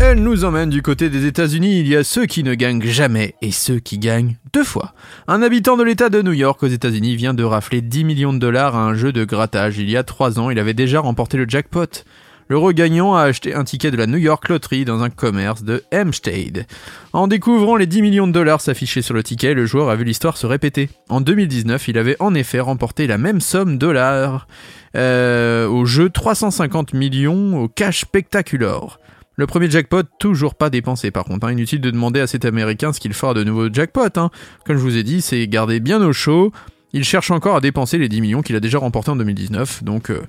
Elle 0.00 0.22
nous 0.22 0.44
emmène 0.44 0.70
du 0.70 0.80
côté 0.80 1.10
des 1.10 1.26
États-Unis. 1.26 1.80
Il 1.80 1.88
y 1.88 1.96
a 1.96 2.04
ceux 2.04 2.26
qui 2.26 2.44
ne 2.44 2.54
gagnent 2.54 2.84
jamais 2.84 3.34
et 3.42 3.50
ceux 3.50 3.80
qui 3.80 3.98
gagnent 3.98 4.36
deux 4.52 4.62
fois. 4.62 4.94
Un 5.26 5.42
habitant 5.42 5.76
de 5.76 5.82
l'État 5.82 6.08
de 6.08 6.22
New 6.22 6.32
York 6.32 6.62
aux 6.62 6.68
États-Unis 6.68 7.16
vient 7.16 7.34
de 7.34 7.42
rafler 7.42 7.80
10 7.80 8.04
millions 8.04 8.32
de 8.32 8.38
dollars 8.38 8.76
à 8.76 8.84
un 8.84 8.94
jeu 8.94 9.12
de 9.12 9.24
grattage. 9.24 9.78
Il 9.78 9.90
y 9.90 9.96
a 9.96 10.04
trois 10.04 10.38
ans, 10.38 10.50
il 10.50 10.58
avait 10.60 10.72
déjà 10.72 11.00
remporté 11.00 11.36
le 11.36 11.46
jackpot. 11.48 12.04
Le 12.46 12.56
regagnant 12.56 13.16
a 13.16 13.22
acheté 13.22 13.54
un 13.54 13.64
ticket 13.64 13.90
de 13.90 13.96
la 13.96 14.06
New 14.06 14.18
York 14.18 14.48
Lottery 14.48 14.84
dans 14.84 15.02
un 15.02 15.10
commerce 15.10 15.64
de 15.64 15.82
Hempstead. 15.92 16.66
En 17.12 17.26
découvrant 17.26 17.74
les 17.74 17.86
10 17.86 18.00
millions 18.00 18.28
de 18.28 18.32
dollars 18.32 18.60
s'afficher 18.60 19.02
sur 19.02 19.14
le 19.14 19.24
ticket, 19.24 19.52
le 19.52 19.66
joueur 19.66 19.90
a 19.90 19.96
vu 19.96 20.04
l'histoire 20.04 20.36
se 20.36 20.46
répéter. 20.46 20.90
En 21.08 21.20
2019, 21.20 21.88
il 21.88 21.98
avait 21.98 22.16
en 22.20 22.34
effet 22.34 22.60
remporté 22.60 23.08
la 23.08 23.18
même 23.18 23.40
somme 23.40 23.78
dollars 23.78 24.46
euh, 24.94 25.66
au 25.66 25.86
jeu 25.86 26.08
350 26.08 26.94
millions 26.94 27.60
au 27.60 27.68
cash 27.68 28.02
spectacular. 28.02 28.98
Le 29.38 29.46
premier 29.46 29.70
jackpot, 29.70 30.02
toujours 30.18 30.56
pas 30.56 30.68
dépensé 30.68 31.10
par 31.12 31.24
contre. 31.24 31.46
hein. 31.46 31.52
Inutile 31.52 31.80
de 31.80 31.90
demander 31.90 32.18
à 32.20 32.26
cet 32.26 32.44
américain 32.44 32.92
ce 32.92 32.98
qu'il 32.98 33.14
fera 33.14 33.34
de 33.34 33.44
nouveau 33.44 33.72
jackpot. 33.72 34.08
hein. 34.16 34.30
Comme 34.66 34.76
je 34.76 34.82
vous 34.82 34.96
ai 34.96 35.04
dit, 35.04 35.22
c'est 35.22 35.46
garder 35.46 35.78
bien 35.78 36.02
au 36.02 36.12
chaud. 36.12 36.52
Il 36.92 37.04
cherche 37.04 37.30
encore 37.30 37.54
à 37.56 37.60
dépenser 37.60 37.98
les 37.98 38.08
10 38.08 38.20
millions 38.20 38.42
qu'il 38.42 38.56
a 38.56 38.60
déjà 38.60 38.78
remportés 38.78 39.10
en 39.12 39.16
2019. 39.16 39.84
Donc, 39.84 40.10
euh, 40.10 40.22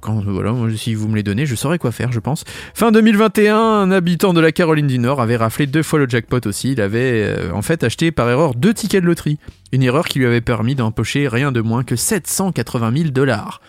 quand, 0.00 0.22
voilà, 0.24 0.54
si 0.76 0.94
vous 0.94 1.08
me 1.08 1.16
les 1.16 1.22
donnez, 1.22 1.44
je 1.44 1.54
saurais 1.54 1.78
quoi 1.78 1.92
faire, 1.92 2.10
je 2.12 2.20
pense. 2.20 2.44
Fin 2.72 2.90
2021, 2.90 3.56
un 3.56 3.90
habitant 3.90 4.32
de 4.32 4.40
la 4.40 4.50
Caroline 4.52 4.86
du 4.86 4.98
Nord 4.98 5.20
avait 5.20 5.36
raflé 5.36 5.66
deux 5.66 5.82
fois 5.82 5.98
le 5.98 6.08
jackpot 6.08 6.46
aussi. 6.46 6.72
Il 6.72 6.80
avait 6.80 7.22
euh, 7.36 7.52
en 7.52 7.60
fait 7.62 7.84
acheté 7.84 8.12
par 8.12 8.30
erreur 8.30 8.54
deux 8.54 8.72
tickets 8.72 9.02
de 9.02 9.06
loterie. 9.06 9.38
Une 9.72 9.82
erreur 9.82 10.06
qui 10.06 10.20
lui 10.20 10.26
avait 10.26 10.40
permis 10.40 10.74
d'empocher 10.74 11.28
rien 11.28 11.52
de 11.52 11.60
moins 11.60 11.84
que 11.84 11.96
780 11.96 12.92
000 12.96 13.08
dollars. 13.10 13.60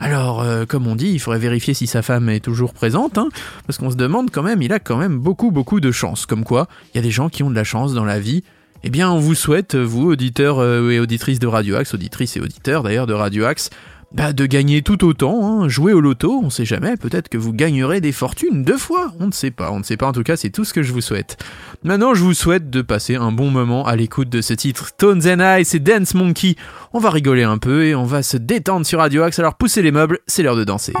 Alors, 0.00 0.40
euh, 0.40 0.64
comme 0.64 0.86
on 0.86 0.96
dit, 0.96 1.10
il 1.10 1.20
faudrait 1.20 1.38
vérifier 1.38 1.74
si 1.74 1.86
sa 1.86 2.00
femme 2.00 2.30
est 2.30 2.40
toujours 2.40 2.72
présente, 2.72 3.18
hein, 3.18 3.28
parce 3.66 3.78
qu'on 3.78 3.90
se 3.90 3.96
demande 3.96 4.30
quand 4.30 4.42
même, 4.42 4.62
il 4.62 4.72
a 4.72 4.78
quand 4.78 4.96
même 4.96 5.18
beaucoup, 5.18 5.50
beaucoup 5.50 5.78
de 5.78 5.92
chance. 5.92 6.24
Comme 6.24 6.42
quoi, 6.42 6.68
il 6.92 6.96
y 6.96 7.00
a 7.00 7.02
des 7.02 7.10
gens 7.10 7.28
qui 7.28 7.42
ont 7.42 7.50
de 7.50 7.54
la 7.54 7.64
chance 7.64 7.92
dans 7.92 8.06
la 8.06 8.18
vie. 8.18 8.42
Eh 8.82 8.88
bien, 8.88 9.10
on 9.10 9.18
vous 9.18 9.34
souhaite, 9.34 9.76
vous, 9.76 10.10
auditeurs 10.10 10.58
euh, 10.58 10.90
et 10.90 10.98
auditrices 11.00 11.38
de 11.38 11.46
Radio 11.46 11.76
Axe, 11.76 11.92
auditrices 11.92 12.38
et 12.38 12.40
auditeurs 12.40 12.82
d'ailleurs 12.82 13.06
de 13.06 13.12
Radio 13.12 13.44
Axe, 13.44 13.68
bah, 14.12 14.32
de 14.32 14.46
gagner 14.46 14.82
tout 14.82 15.04
autant, 15.04 15.62
hein. 15.62 15.68
jouer 15.68 15.92
au 15.92 16.00
loto, 16.00 16.40
on 16.42 16.50
sait 16.50 16.64
jamais, 16.64 16.96
peut-être 16.96 17.28
que 17.28 17.38
vous 17.38 17.52
gagnerez 17.52 18.00
des 18.00 18.10
fortunes 18.10 18.64
deux 18.64 18.76
fois, 18.76 19.12
on 19.20 19.26
ne 19.26 19.32
sait 19.32 19.52
pas, 19.52 19.70
on 19.70 19.78
ne 19.78 19.84
sait 19.84 19.96
pas, 19.96 20.08
en 20.08 20.12
tout 20.12 20.24
cas 20.24 20.36
c'est 20.36 20.50
tout 20.50 20.64
ce 20.64 20.74
que 20.74 20.82
je 20.82 20.92
vous 20.92 21.00
souhaite. 21.00 21.36
Maintenant 21.84 22.14
je 22.14 22.24
vous 22.24 22.34
souhaite 22.34 22.70
de 22.70 22.82
passer 22.82 23.14
un 23.14 23.30
bon 23.30 23.50
moment 23.50 23.86
à 23.86 23.94
l'écoute 23.94 24.28
de 24.28 24.40
ce 24.40 24.52
titre, 24.52 24.90
Tones 24.96 25.22
and 25.26 25.58
Ice 25.60 25.74
et 25.74 25.78
Dance 25.78 26.14
Monkey, 26.14 26.56
on 26.92 26.98
va 26.98 27.10
rigoler 27.10 27.44
un 27.44 27.58
peu 27.58 27.84
et 27.84 27.94
on 27.94 28.04
va 28.04 28.24
se 28.24 28.36
détendre 28.36 28.84
sur 28.84 28.98
Radio 28.98 29.22
Axe, 29.22 29.38
alors 29.38 29.54
poussez 29.54 29.80
les 29.80 29.92
meubles, 29.92 30.18
c'est 30.26 30.42
l'heure 30.42 30.56
de 30.56 30.64
danser. 30.64 30.94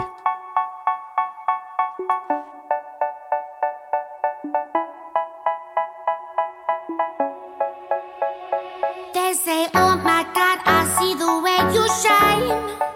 Oh 9.74 9.96
I 10.04 10.84
see 10.98 11.14
the 11.14 11.26
way 11.42 11.74
you 11.74 11.86
shine. 12.02 12.89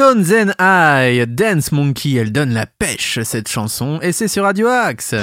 Stones 0.00 0.32
and 0.32 0.52
I, 0.58 1.26
Dance 1.28 1.72
Monkey, 1.72 2.14
elle 2.14 2.32
donne 2.32 2.54
la 2.54 2.64
pêche 2.64 3.18
cette 3.22 3.48
chanson 3.48 3.98
et 4.00 4.12
c'est 4.12 4.28
sur 4.28 4.44
Radio 4.44 4.66
Axe. 4.66 5.14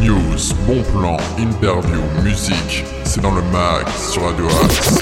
News, 0.00 0.54
bon 0.68 0.80
plan, 0.92 1.16
interview, 1.36 2.00
musique, 2.22 2.84
c'est 3.02 3.20
dans 3.20 3.34
le 3.34 3.42
mag 3.50 3.88
sur 3.98 4.22
Radio 4.22 4.46
Axe. 4.62 5.00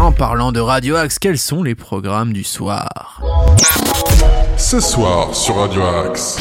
En 0.00 0.10
parlant 0.10 0.50
de 0.50 0.58
Radio 0.58 0.96
Axe, 0.96 1.20
quels 1.20 1.38
sont 1.38 1.62
les 1.62 1.76
programmes 1.76 2.32
du 2.32 2.42
soir? 2.42 3.22
Ce 4.56 4.80
soir 4.80 5.32
sur 5.32 5.58
Radio 5.58 5.82
Axe. 5.84 6.38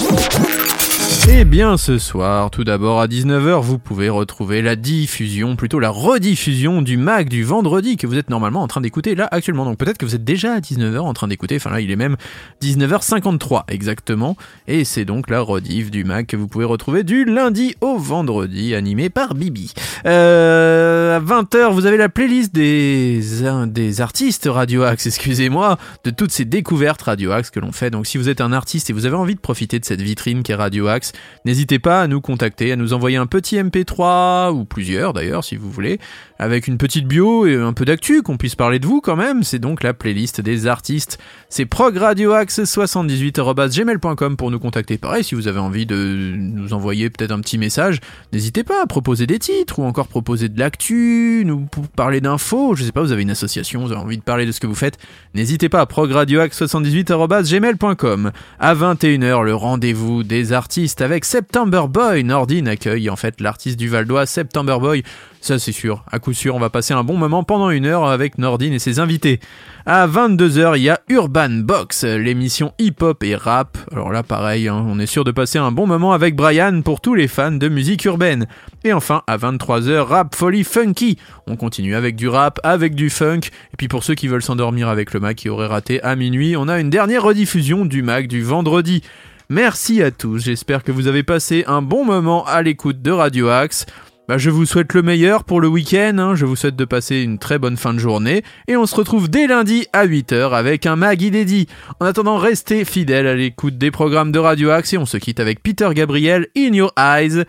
Eh 1.29 1.43
bien 1.43 1.75
ce 1.75 1.97
soir, 1.97 2.49
tout 2.49 2.63
d'abord 2.63 3.01
à 3.01 3.07
19h, 3.07 3.61
vous 3.61 3.77
pouvez 3.77 4.07
retrouver 4.07 4.61
la 4.61 4.77
diffusion, 4.77 5.57
plutôt 5.57 5.77
la 5.77 5.89
rediffusion 5.89 6.81
du 6.81 6.95
Mac 6.95 7.27
du 7.27 7.43
vendredi 7.43 7.97
que 7.97 8.07
vous 8.07 8.17
êtes 8.17 8.29
normalement 8.29 8.63
en 8.63 8.67
train 8.67 8.79
d'écouter 8.79 9.13
là 9.13 9.27
actuellement. 9.29 9.65
Donc 9.65 9.77
peut-être 9.77 9.97
que 9.97 10.05
vous 10.05 10.15
êtes 10.15 10.23
déjà 10.23 10.53
à 10.53 10.59
19h 10.59 10.99
en 10.99 11.13
train 11.13 11.27
d'écouter, 11.27 11.57
enfin 11.57 11.69
là 11.69 11.81
il 11.81 11.91
est 11.91 11.97
même 11.97 12.15
19h53 12.61 13.63
exactement. 13.67 14.37
Et 14.69 14.85
c'est 14.85 15.03
donc 15.03 15.29
la 15.29 15.41
rediff 15.41 15.91
du 15.91 16.05
Mac 16.05 16.27
que 16.27 16.37
vous 16.37 16.47
pouvez 16.47 16.63
retrouver 16.63 17.03
du 17.03 17.25
lundi 17.25 17.75
au 17.81 17.97
vendredi, 17.97 18.73
animé 18.73 19.09
par 19.09 19.35
Bibi. 19.35 19.73
Euh, 20.05 21.17
à 21.17 21.19
20h, 21.19 21.73
vous 21.73 21.85
avez 21.85 21.97
la 21.97 22.07
playlist 22.07 22.55
des, 22.55 23.21
des 23.67 24.01
artistes 24.01 24.47
Radio 24.49 24.83
Axe, 24.83 25.05
excusez-moi, 25.07 25.77
de 26.05 26.09
toutes 26.09 26.31
ces 26.31 26.45
découvertes 26.45 27.01
Radio 27.01 27.33
Axe 27.33 27.49
que 27.49 27.59
l'on 27.59 27.73
fait. 27.73 27.89
Donc 27.89 28.07
si 28.07 28.17
vous 28.17 28.29
êtes 28.29 28.39
un 28.39 28.53
artiste 28.53 28.89
et 28.89 28.93
vous 28.93 29.05
avez 29.05 29.17
envie 29.17 29.35
de 29.35 29.41
profiter 29.41 29.77
de 29.77 29.85
cette 29.85 30.01
vitrine 30.01 30.41
qui 30.41 30.53
est 30.53 30.55
Radio 30.55 30.87
Axe, 30.87 31.11
N'hésitez 31.45 31.79
pas 31.79 32.01
à 32.01 32.07
nous 32.07 32.21
contacter, 32.21 32.71
à 32.71 32.75
nous 32.75 32.93
envoyer 32.93 33.17
un 33.17 33.25
petit 33.25 33.57
MP3, 33.57 34.51
ou 34.51 34.65
plusieurs 34.65 35.13
d'ailleurs 35.13 35.43
si 35.43 35.55
vous 35.55 35.71
voulez, 35.71 35.99
avec 36.39 36.67
une 36.67 36.77
petite 36.77 37.07
bio 37.07 37.45
et 37.45 37.55
un 37.55 37.73
peu 37.73 37.85
d'actu, 37.85 38.21
qu'on 38.21 38.37
puisse 38.37 38.55
parler 38.55 38.79
de 38.79 38.85
vous 38.85 39.01
quand 39.01 39.15
même. 39.15 39.43
C'est 39.43 39.59
donc 39.59 39.83
la 39.83 39.93
playlist 39.93 40.41
des 40.41 40.67
artistes. 40.67 41.17
C'est 41.49 41.65
progradioaxe78.gmail.com 41.65 44.37
pour 44.37 44.51
nous 44.51 44.59
contacter. 44.59 44.97
Pareil, 44.97 45.23
si 45.23 45.35
vous 45.35 45.47
avez 45.47 45.59
envie 45.59 45.85
de 45.85 46.33
nous 46.35 46.73
envoyer 46.73 47.09
peut-être 47.09 47.31
un 47.31 47.39
petit 47.39 47.57
message, 47.57 47.99
n'hésitez 48.33 48.63
pas 48.63 48.83
à 48.83 48.85
proposer 48.85 49.27
des 49.27 49.39
titres 49.39 49.79
ou 49.79 49.83
encore 49.83 50.07
proposer 50.07 50.49
de 50.49 50.59
l'actu, 50.59 51.43
nous 51.45 51.67
parler 51.95 52.19
d'infos. 52.21 52.75
Je 52.75 52.83
sais 52.83 52.91
pas, 52.91 53.01
vous 53.01 53.11
avez 53.11 53.21
une 53.21 53.31
association, 53.31 53.85
vous 53.85 53.91
avez 53.91 54.01
envie 54.01 54.17
de 54.17 54.23
parler 54.23 54.45
de 54.45 54.51
ce 54.51 54.59
que 54.59 54.67
vous 54.67 54.75
faites. 54.75 54.97
N'hésitez 55.33 55.69
pas 55.69 55.81
à 55.81 55.85
progradioaxe78.gmail.com. 55.85 58.31
À 58.59 58.75
21h, 58.75 59.43
le 59.43 59.55
rendez-vous 59.55 60.23
des 60.23 60.53
artistes 60.53 61.01
avec 61.07 61.23
September 61.23 61.83
Boy. 61.87 62.25
Nordine 62.25 62.67
accueille 62.67 63.09
en 63.09 63.15
fait 63.15 63.39
l'artiste 63.39 63.79
du 63.79 63.87
Val 63.87 64.03
d'Oise, 64.03 64.29
September 64.29 64.75
Boy. 64.77 65.03
Ça 65.39 65.57
c'est 65.57 65.71
sûr, 65.71 66.03
à 66.11 66.19
coup 66.19 66.33
sûr, 66.33 66.53
on 66.53 66.59
va 66.59 66.69
passer 66.69 66.93
un 66.93 67.05
bon 67.05 67.15
moment 67.15 67.43
pendant 67.43 67.69
une 67.69 67.85
heure 67.85 68.05
avec 68.05 68.37
Nordine 68.37 68.73
et 68.73 68.79
ses 68.79 68.99
invités. 68.99 69.39
À 69.85 70.05
22h, 70.05 70.75
il 70.75 70.83
y 70.83 70.89
a 70.89 70.99
Urban 71.07 71.49
Box, 71.49 72.03
l'émission 72.03 72.73
hip-hop 72.77 73.23
et 73.23 73.37
rap. 73.37 73.77
Alors 73.93 74.11
là 74.11 74.21
pareil, 74.21 74.67
hein, 74.67 74.85
on 74.85 74.99
est 74.99 75.05
sûr 75.05 75.23
de 75.23 75.31
passer 75.31 75.57
un 75.57 75.71
bon 75.71 75.87
moment 75.87 76.11
avec 76.11 76.35
Brian 76.35 76.81
pour 76.81 76.99
tous 76.99 77.15
les 77.15 77.29
fans 77.29 77.51
de 77.53 77.69
musique 77.69 78.03
urbaine. 78.03 78.45
Et 78.83 78.91
enfin, 78.91 79.21
à 79.27 79.37
23h, 79.37 79.99
Rap 79.99 80.35
Folie 80.35 80.65
Funky. 80.65 81.17
On 81.47 81.55
continue 81.55 81.95
avec 81.95 82.17
du 82.17 82.27
rap, 82.27 82.59
avec 82.63 82.95
du 82.95 83.09
funk. 83.09 83.47
Et 83.71 83.77
puis 83.77 83.87
pour 83.87 84.03
ceux 84.03 84.15
qui 84.15 84.27
veulent 84.27 84.43
s'endormir 84.43 84.89
avec 84.89 85.13
le 85.13 85.21
Mac 85.21 85.37
qui 85.37 85.47
aurait 85.47 85.67
raté 85.67 86.03
à 86.03 86.17
minuit, 86.17 86.57
on 86.57 86.67
a 86.67 86.81
une 86.81 86.89
dernière 86.89 87.23
rediffusion 87.23 87.85
du 87.85 88.01
Mac 88.01 88.27
du 88.27 88.43
vendredi. 88.43 89.03
Merci 89.49 90.03
à 90.03 90.11
tous, 90.11 90.39
j'espère 90.39 90.83
que 90.83 90.91
vous 90.91 91.07
avez 91.07 91.23
passé 91.23 91.63
un 91.67 91.81
bon 91.81 92.03
moment 92.03 92.45
à 92.45 92.61
l'écoute 92.61 93.01
de 93.01 93.11
Radio 93.11 93.47
Axe. 93.47 93.85
Bah, 94.27 94.37
je 94.37 94.49
vous 94.49 94.65
souhaite 94.65 94.93
le 94.93 95.01
meilleur 95.01 95.45
pour 95.45 95.61
le 95.61 95.69
week-end, 95.69 96.17
hein. 96.17 96.35
je 96.35 96.45
vous 96.45 96.57
souhaite 96.57 96.75
de 96.75 96.83
passer 96.83 97.21
une 97.21 97.39
très 97.39 97.57
bonne 97.57 97.77
fin 97.77 97.93
de 97.93 97.99
journée, 97.99 98.43
et 98.67 98.75
on 98.75 98.85
se 98.85 98.93
retrouve 98.93 99.29
dès 99.29 99.47
lundi 99.47 99.87
à 99.93 100.05
8h 100.05 100.51
avec 100.51 100.85
un 100.85 100.97
Mag 100.97 101.21
inédit. 101.21 101.67
En 102.01 102.05
attendant, 102.05 102.35
restez 102.35 102.83
fidèles 102.83 103.25
à 103.25 103.35
l'écoute 103.35 103.77
des 103.77 103.89
programmes 103.89 104.33
de 104.33 104.39
Radio 104.39 104.69
Axe 104.69 104.91
et 104.91 104.97
on 104.97 105.05
se 105.05 105.15
quitte 105.15 105.39
avec 105.39 105.63
Peter 105.63 105.87
Gabriel, 105.93 106.47
In 106.57 106.73
Your 106.73 106.91
Eyes. 106.97 107.45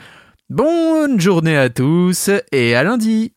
Bonne 0.51 1.19
journée 1.21 1.57
à 1.57 1.69
tous 1.69 2.31
et 2.53 2.77
à 2.77 2.85
lundi 2.85 3.33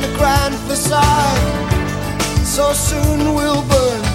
the 0.00 0.16
grand 0.16 0.54
facade 0.66 2.46
so 2.46 2.72
soon 2.72 3.34
will 3.34 3.62
burn. 3.68 4.09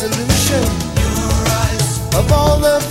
solution. 0.00 0.64
Your 0.96 1.44
eyes. 1.60 2.14
Of 2.14 2.32
all 2.32 2.56
the 2.58 2.89